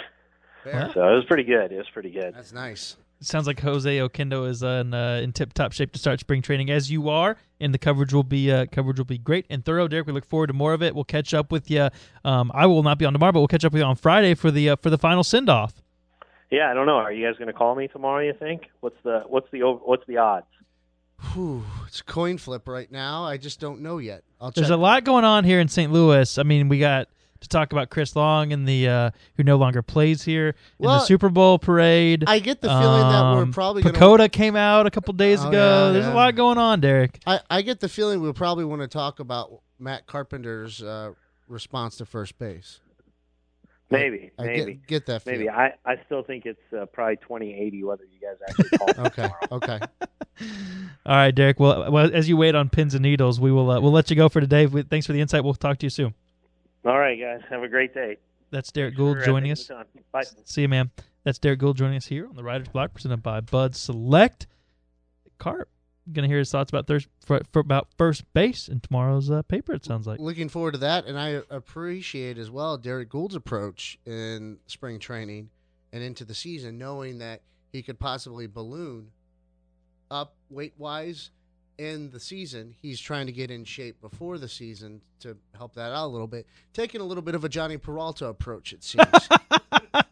Fair. 0.65 0.91
So 0.93 1.01
it 1.01 1.15
was 1.15 1.25
pretty 1.25 1.45
good. 1.45 1.73
It 1.73 1.79
was 1.79 1.89
pretty 1.93 2.11
good. 2.11 2.35
That's 2.35 2.53
nice. 2.53 2.97
Sounds 3.23 3.47
like 3.47 3.61
Jose 3.61 3.99
Oquendo 3.99 4.49
is 4.49 4.63
uh, 4.63 4.83
in, 4.85 4.95
uh, 4.95 5.21
in 5.23 5.33
tip 5.33 5.53
top 5.53 5.73
shape 5.73 5.93
to 5.93 5.99
start 5.99 6.21
spring 6.21 6.41
training, 6.41 6.71
as 6.71 6.91
you 6.91 7.11
are, 7.11 7.37
and 7.61 7.75
the 7.75 7.79
coverage 7.79 8.15
will 8.15 8.23
be 8.23 8.51
uh, 8.51 8.65
coverage 8.73 8.97
will 8.99 9.05
be 9.05 9.19
great 9.19 9.45
and 9.51 9.63
thorough. 9.63 9.89
Derrick, 9.89 10.07
we 10.07 10.15
look 10.15 10.25
forward 10.25 10.47
to 10.47 10.53
more 10.55 10.73
of 10.73 10.83
it. 10.83 10.95
We'll 10.95 11.05
catch 11.05 11.35
up 11.35 11.53
with 11.53 11.71
you. 11.71 11.91
Um, 12.25 12.51
I 12.55 12.65
will 12.65 12.83
not 12.83 12.99
be 12.99 13.05
on 13.05 13.13
tomorrow, 13.13 13.33
but 13.33 13.41
we'll 13.41 13.49
catch 13.49 13.65
up 13.65 13.73
with 13.73 13.81
you 13.81 13.87
on 13.87 13.97
Friday 13.97 14.35
for 14.35 14.51
the 14.51 14.71
uh, 14.71 14.77
for 14.77 14.89
the 14.89 14.97
final 14.97 15.23
send 15.23 15.51
off. 15.51 15.83
Yeah, 16.51 16.71
I 16.71 16.75
don't 16.75 16.87
know. 16.87 16.97
Are 16.97 17.13
you 17.13 17.27
guys 17.27 17.37
going 17.39 17.47
to 17.49 17.53
call 17.53 17.75
me 17.75 17.89
tomorrow? 17.89 18.25
You 18.25 18.33
think? 18.33 18.63
What's 18.81 18.97
the 19.05 19.23
what's 19.27 19.47
the 19.53 19.61
what's 19.61 20.05
the 20.07 20.17
odds? 20.19 20.47
Whew, 21.33 21.65
it's 21.87 22.01
a 22.01 22.05
coin 22.05 22.39
flip 22.39 22.67
right 22.67 22.91
now. 22.91 23.25
I 23.25 23.37
just 23.37 23.61
don't 23.61 23.83
know 23.83 23.99
yet. 23.99 24.25
I'll 24.41 24.49
check. 24.51 24.57
There's 24.57 24.71
a 24.71 24.77
lot 24.77 25.05
going 25.05 25.25
on 25.25 25.45
here 25.45 25.61
in 25.61 25.69
St. 25.69 25.93
Louis. 25.93 26.39
I 26.39 26.43
mean, 26.45 26.69
we 26.69 26.79
got 26.79 27.09
to 27.43 27.49
talk 27.49 27.73
about 27.73 27.91
Chris 27.91 28.17
Long 28.17 28.53
and 28.55 28.67
the 28.67 28.89
uh, 28.89 29.11
who 29.37 29.43
no 29.45 29.57
longer 29.57 29.83
plays 29.83 30.23
here 30.23 30.49
in 30.49 30.55
Well, 30.87 30.99
the 31.01 31.05
Super 31.05 31.29
Bowl 31.29 31.59
parade. 31.59 32.25
I 32.27 32.39
get 32.39 32.63
the 32.63 32.69
feeling 32.69 33.03
that 33.03 33.35
we're 33.35 33.43
Um, 33.43 33.53
probably 33.53 33.83
going 33.83 33.95
to. 33.95 34.01
Pacoda 34.01 34.33
came 34.33 34.57
out 34.57 34.87
a 34.87 34.91
couple 34.91 35.13
days 35.15 35.45
Oh, 35.45 35.49
ago. 35.49 35.87
yeah, 35.87 35.93
There's 35.93 36.07
yeah. 36.07 36.13
a 36.13 36.17
lot 36.17 36.35
going 36.35 36.57
on, 36.59 36.81
Derrick. 36.81 37.21
I, 37.27 37.41
I 37.51 37.63
get 37.63 37.81
the 37.81 37.89
feeling 37.89 38.21
we'll 38.23 38.33
probably 38.33 38.65
want 38.65 38.81
to 38.83 38.89
talk 38.89 39.21
about 39.21 39.61
Matt 39.79 40.07
Carpenter's 40.07 40.83
uh, 40.83 41.13
response 41.49 41.97
to 41.99 42.07
first 42.07 42.39
base. 42.39 42.81
Maybe, 43.91 44.31
I 44.39 44.45
maybe, 44.45 44.75
get, 44.75 44.87
get 44.87 45.07
that 45.07 45.23
feeling. 45.23 45.41
maybe. 45.41 45.51
I 45.51 45.75
I 45.85 45.97
still 46.07 46.23
think 46.23 46.47
it's 46.47 46.61
uh, 46.73 46.87
probably 46.87 47.17
twenty 47.17 47.53
eighty. 47.55 47.83
Whether 47.83 48.05
you 48.05 48.21
guys 48.21 48.37
actually 48.49 48.79
call 48.79 48.87
me 48.87 48.95
Okay. 49.09 49.23
tomorrow. 49.23 49.49
Okay. 49.53 49.81
All 51.07 51.17
right, 51.17 51.35
Derrick. 51.35 51.59
Well, 51.59 51.91
well, 51.91 52.11
as 52.15 52.29
you 52.29 52.37
wait 52.37 52.55
on 52.55 52.69
pins 52.69 52.95
and 52.95 53.03
needles, 53.03 53.41
we 53.41 53.51
will 53.51 53.71
uh, 53.71 53.81
we'll 53.81 53.93
let 53.93 54.09
you 54.11 54.17
go 54.17 54.29
for 54.29 54.41
today. 54.41 54.67
We- 54.67 54.83
Thanks 54.83 55.07
for 55.07 55.13
the 55.13 55.21
insight. 55.21 55.43
We'll 55.45 55.55
talk 55.55 55.79
to 55.79 55.87
you 55.87 55.91
soon. 55.91 56.15
All 56.85 56.99
right, 56.99 57.19
guys. 57.19 57.41
Have 57.51 57.63
a 57.63 57.69
great 57.69 57.93
day. 57.93 58.17
That's 58.51 58.71
Derrick 58.73 58.97
Goold 58.97 59.17
for, 59.17 59.23
uh, 59.23 59.27
joining 59.27 59.53
us. 59.53 59.71
Bye. 60.13 60.23
See 60.45 60.63
you, 60.63 60.69
man. 60.69 60.91
That's 61.25 61.39
Derrick 61.39 61.61
Goold 61.61 61.77
joining 61.77 61.97
us 61.97 62.07
here 62.07 62.27
on 62.27 62.35
the 62.37 62.43
Writers 62.43 62.69
Block, 62.69 62.95
presented 62.95 63.23
by 63.23 63.41
Bud 63.41 63.75
Select. 63.77 64.47
Carp 65.39 65.69
gonna 66.13 66.29
hear 66.29 66.39
his 66.39 66.51
thoughts 66.51 66.71
about 66.71 66.87
third 66.87 67.07
for, 67.25 67.41
for 67.53 67.61
about 67.61 67.89
first 67.97 68.25
base 68.33 68.69
in 68.69 68.81
tomorrow's 68.81 69.31
uh, 69.31 69.43
paper. 69.43 69.73
It 69.73 69.85
sounds 69.85 70.07
like. 70.07 70.21
Looking 70.21 70.49
forward 70.49 70.73
to 70.73 70.79
that, 70.79 71.07
and 71.07 71.19
I 71.19 71.41
appreciate 71.51 72.39
as 72.39 72.51
well 72.51 72.77
Derrick 72.79 73.09
Goold's 73.09 73.35
approach 73.35 73.99
in 74.07 74.59
spring 74.67 74.99
training 74.99 75.51
and 75.93 76.03
into 76.03 76.25
the 76.25 76.35
season, 76.35 76.79
knowing 76.79 77.19
that 77.19 77.43
he 77.73 77.83
could 77.83 77.99
possibly 77.99 78.47
balloon 78.47 79.11
up 80.11 80.35
weight 80.49 80.75
wise 80.79 81.31
in 81.79 82.11
the 82.11 82.21
season. 82.21 82.75
He's 82.81 83.01
trying 83.01 83.27
to 83.27 83.33
get 83.33 83.51
in 83.51 83.65
shape 83.65 84.01
before 84.01 84.39
the 84.39 84.49
season 84.49 85.01
to 85.21 85.37
help 85.57 85.75
that 85.75 85.93
out 85.93 86.07
a 86.07 86.09
little 86.09 86.27
bit, 86.27 86.47
taking 86.73 87.01
a 87.01 87.05
little 87.05 87.23
bit 87.23 87.35
of 87.35 87.45
a 87.45 87.49
Jhonny 87.49 87.81
Peralta 87.81 88.27
approach, 88.27 88.73
it 88.73 88.85
seems. 88.85 89.07
wow. 89.11 89.59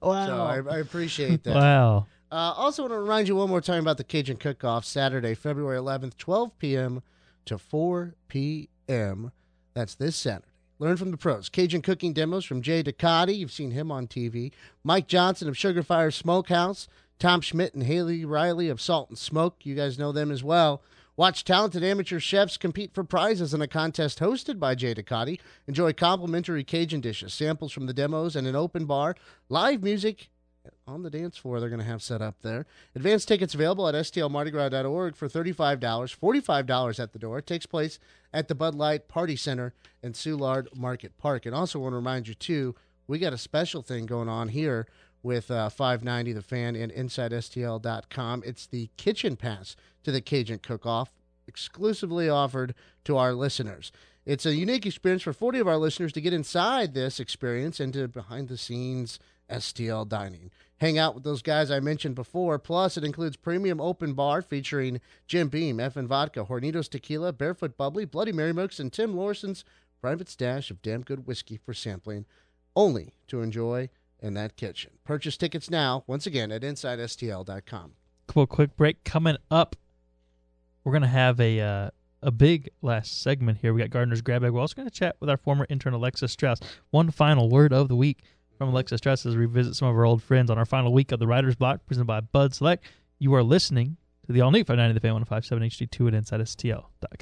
So 0.00 0.42
I, 0.42 0.62
I 0.76 0.78
appreciate 0.78 1.44
that. 1.44 1.54
Wow. 1.54 2.06
Uh, 2.30 2.52
also, 2.56 2.82
want 2.82 2.92
to 2.92 2.98
remind 2.98 3.26
you 3.26 3.36
one 3.36 3.48
more 3.48 3.60
time 3.60 3.82
about 3.82 3.96
the 3.96 4.04
Cajun 4.04 4.36
Cook 4.36 4.62
Off 4.62 4.84
Saturday, 4.84 5.34
February 5.34 5.78
11th, 5.78 6.16
12 6.18 6.58
p.m. 6.58 7.02
to 7.46 7.56
4 7.56 8.14
p.m. 8.28 9.32
That's 9.72 9.94
this 9.94 10.16
Saturday. 10.16 10.44
Learn 10.78 10.96
from 10.96 11.10
the 11.10 11.16
pros. 11.16 11.48
Cajun 11.48 11.82
cooking 11.82 12.12
demos 12.12 12.44
from 12.44 12.62
Jay 12.62 12.82
Ducote. 12.82 13.36
You've 13.36 13.50
seen 13.50 13.72
him 13.72 13.90
on 13.90 14.06
TV. 14.06 14.52
Mike 14.84 15.08
Johnson 15.08 15.48
of 15.48 15.56
Sugar 15.56 15.82
Fire 15.82 16.10
Smokehouse. 16.10 16.86
Tom 17.18 17.40
Schmidt 17.40 17.74
and 17.74 17.82
Haley 17.82 18.24
Riley 18.24 18.68
of 18.68 18.80
Salt 18.80 19.08
and 19.08 19.18
Smoke. 19.18 19.56
You 19.64 19.74
guys 19.74 19.98
know 19.98 20.12
them 20.12 20.30
as 20.30 20.44
well. 20.44 20.82
Watch 21.16 21.42
talented 21.42 21.82
amateur 21.82 22.20
chefs 22.20 22.56
compete 22.56 22.94
for 22.94 23.02
prizes 23.02 23.52
in 23.52 23.60
a 23.60 23.66
contest 23.66 24.20
hosted 24.20 24.60
by 24.60 24.76
Jay 24.76 24.94
Ducote. 24.94 25.40
Enjoy 25.66 25.92
complimentary 25.92 26.62
Cajun 26.62 27.00
dishes, 27.00 27.34
samples 27.34 27.72
from 27.72 27.86
the 27.86 27.92
demos, 27.92 28.36
and 28.36 28.46
an 28.46 28.54
open 28.54 28.84
bar, 28.84 29.16
live 29.48 29.82
music, 29.82 30.28
on 30.86 31.02
the 31.02 31.10
dance 31.10 31.36
floor 31.36 31.60
they're 31.60 31.68
going 31.68 31.80
to 31.80 31.84
have 31.84 32.02
set 32.02 32.22
up 32.22 32.42
there. 32.42 32.66
Advance 32.94 33.24
tickets 33.24 33.54
available 33.54 33.88
at 33.88 33.94
stlmardigras.org 33.94 35.16
for 35.16 35.28
$35, 35.28 35.80
$45 35.80 37.00
at 37.00 37.12
the 37.12 37.18
door. 37.18 37.38
It 37.38 37.46
takes 37.46 37.66
place 37.66 37.98
at 38.32 38.48
the 38.48 38.54
Bud 38.54 38.74
Light 38.74 39.08
Party 39.08 39.36
Center 39.36 39.74
in 40.02 40.12
Soulard 40.12 40.74
Market 40.74 41.16
Park. 41.18 41.46
And 41.46 41.54
also 41.54 41.78
want 41.78 41.92
to 41.92 41.96
remind 41.96 42.28
you, 42.28 42.34
too, 42.34 42.74
we 43.06 43.18
got 43.18 43.32
a 43.32 43.38
special 43.38 43.82
thing 43.82 44.06
going 44.06 44.28
on 44.28 44.48
here 44.48 44.86
with 45.22 45.50
uh, 45.50 45.68
590 45.68 46.32
The 46.32 46.42
Fan 46.42 46.76
and 46.76 46.92
InsideSTL.com. 46.92 48.42
It's 48.46 48.66
the 48.66 48.90
kitchen 48.96 49.36
pass 49.36 49.76
to 50.04 50.12
the 50.12 50.20
Cajun 50.20 50.58
Cook-Off, 50.58 51.12
exclusively 51.46 52.28
offered 52.28 52.74
to 53.04 53.16
our 53.16 53.32
listeners. 53.32 53.90
It's 54.28 54.44
a 54.44 54.54
unique 54.54 54.84
experience 54.84 55.22
for 55.22 55.32
40 55.32 55.60
of 55.60 55.68
our 55.68 55.78
listeners 55.78 56.12
to 56.12 56.20
get 56.20 56.34
inside 56.34 56.92
this 56.92 57.18
experience 57.18 57.80
into 57.80 58.06
behind 58.08 58.48
the 58.48 58.58
scenes 58.58 59.18
STL 59.48 60.06
dining. 60.06 60.50
Hang 60.82 60.98
out 60.98 61.14
with 61.14 61.24
those 61.24 61.40
guys 61.40 61.70
I 61.70 61.80
mentioned 61.80 62.14
before. 62.14 62.58
Plus, 62.58 62.98
it 62.98 63.04
includes 63.04 63.36
premium 63.36 63.80
open 63.80 64.12
bar 64.12 64.42
featuring 64.42 65.00
Jim 65.26 65.48
Beam, 65.48 65.80
F 65.80 65.96
and 65.96 66.06
Vodka, 66.06 66.44
Hornitos 66.44 66.90
Tequila, 66.90 67.32
Barefoot 67.32 67.78
Bubbly, 67.78 68.04
Bloody 68.04 68.32
Mary 68.32 68.52
Mooks, 68.52 68.78
and 68.78 68.92
Tim 68.92 69.16
Larson's 69.16 69.64
private 69.98 70.28
stash 70.28 70.70
of 70.70 70.82
damn 70.82 71.00
good 71.00 71.26
whiskey 71.26 71.56
for 71.56 71.72
sampling, 71.72 72.26
only 72.76 73.14
to 73.28 73.40
enjoy 73.40 73.88
in 74.20 74.34
that 74.34 74.56
kitchen. 74.56 74.90
Purchase 75.04 75.38
tickets 75.38 75.70
now, 75.70 76.04
once 76.06 76.26
again, 76.26 76.52
at 76.52 76.60
InsideSTL.com. 76.60 77.92
Cool. 78.26 78.46
Quick 78.46 78.76
break 78.76 79.04
coming 79.04 79.38
up. 79.50 79.74
We're 80.84 80.92
gonna 80.92 81.06
have 81.06 81.40
a 81.40 81.60
uh, 81.60 81.90
a 82.22 82.30
big 82.30 82.70
last 82.82 83.22
segment 83.22 83.58
here. 83.58 83.72
We 83.72 83.80
got 83.80 83.90
Gardner's 83.90 84.22
grab 84.22 84.42
bag. 84.42 84.52
We're 84.52 84.60
also 84.60 84.74
gonna 84.74 84.90
chat 84.90 85.16
with 85.20 85.30
our 85.30 85.36
former 85.36 85.66
intern 85.68 85.94
Alexa 85.94 86.28
Strauss. 86.28 86.60
One 86.90 87.10
final 87.10 87.48
word 87.48 87.72
of 87.72 87.88
the 87.88 87.96
week 87.96 88.22
from 88.56 88.70
Alexa 88.70 88.98
Strauss 88.98 89.24
as 89.24 89.36
we 89.36 89.46
revisit 89.46 89.76
some 89.76 89.88
of 89.88 89.96
our 89.96 90.04
old 90.04 90.22
friends 90.22 90.50
on 90.50 90.58
our 90.58 90.66
final 90.66 90.92
week 90.92 91.12
of 91.12 91.20
the 91.20 91.26
Writers 91.26 91.54
Block, 91.54 91.86
presented 91.86 92.06
by 92.06 92.20
Bud 92.20 92.54
Select. 92.54 92.84
You 93.18 93.34
are 93.34 93.42
listening 93.42 93.96
to 94.26 94.32
the 94.32 94.40
all 94.40 94.50
new 94.50 94.64
590 94.64 94.94
The 94.94 95.00
Fan 95.00 95.14
1057 95.14 95.88
HD2 95.88 96.08
at 96.08 96.24
InsideSTL.com. 96.24 97.18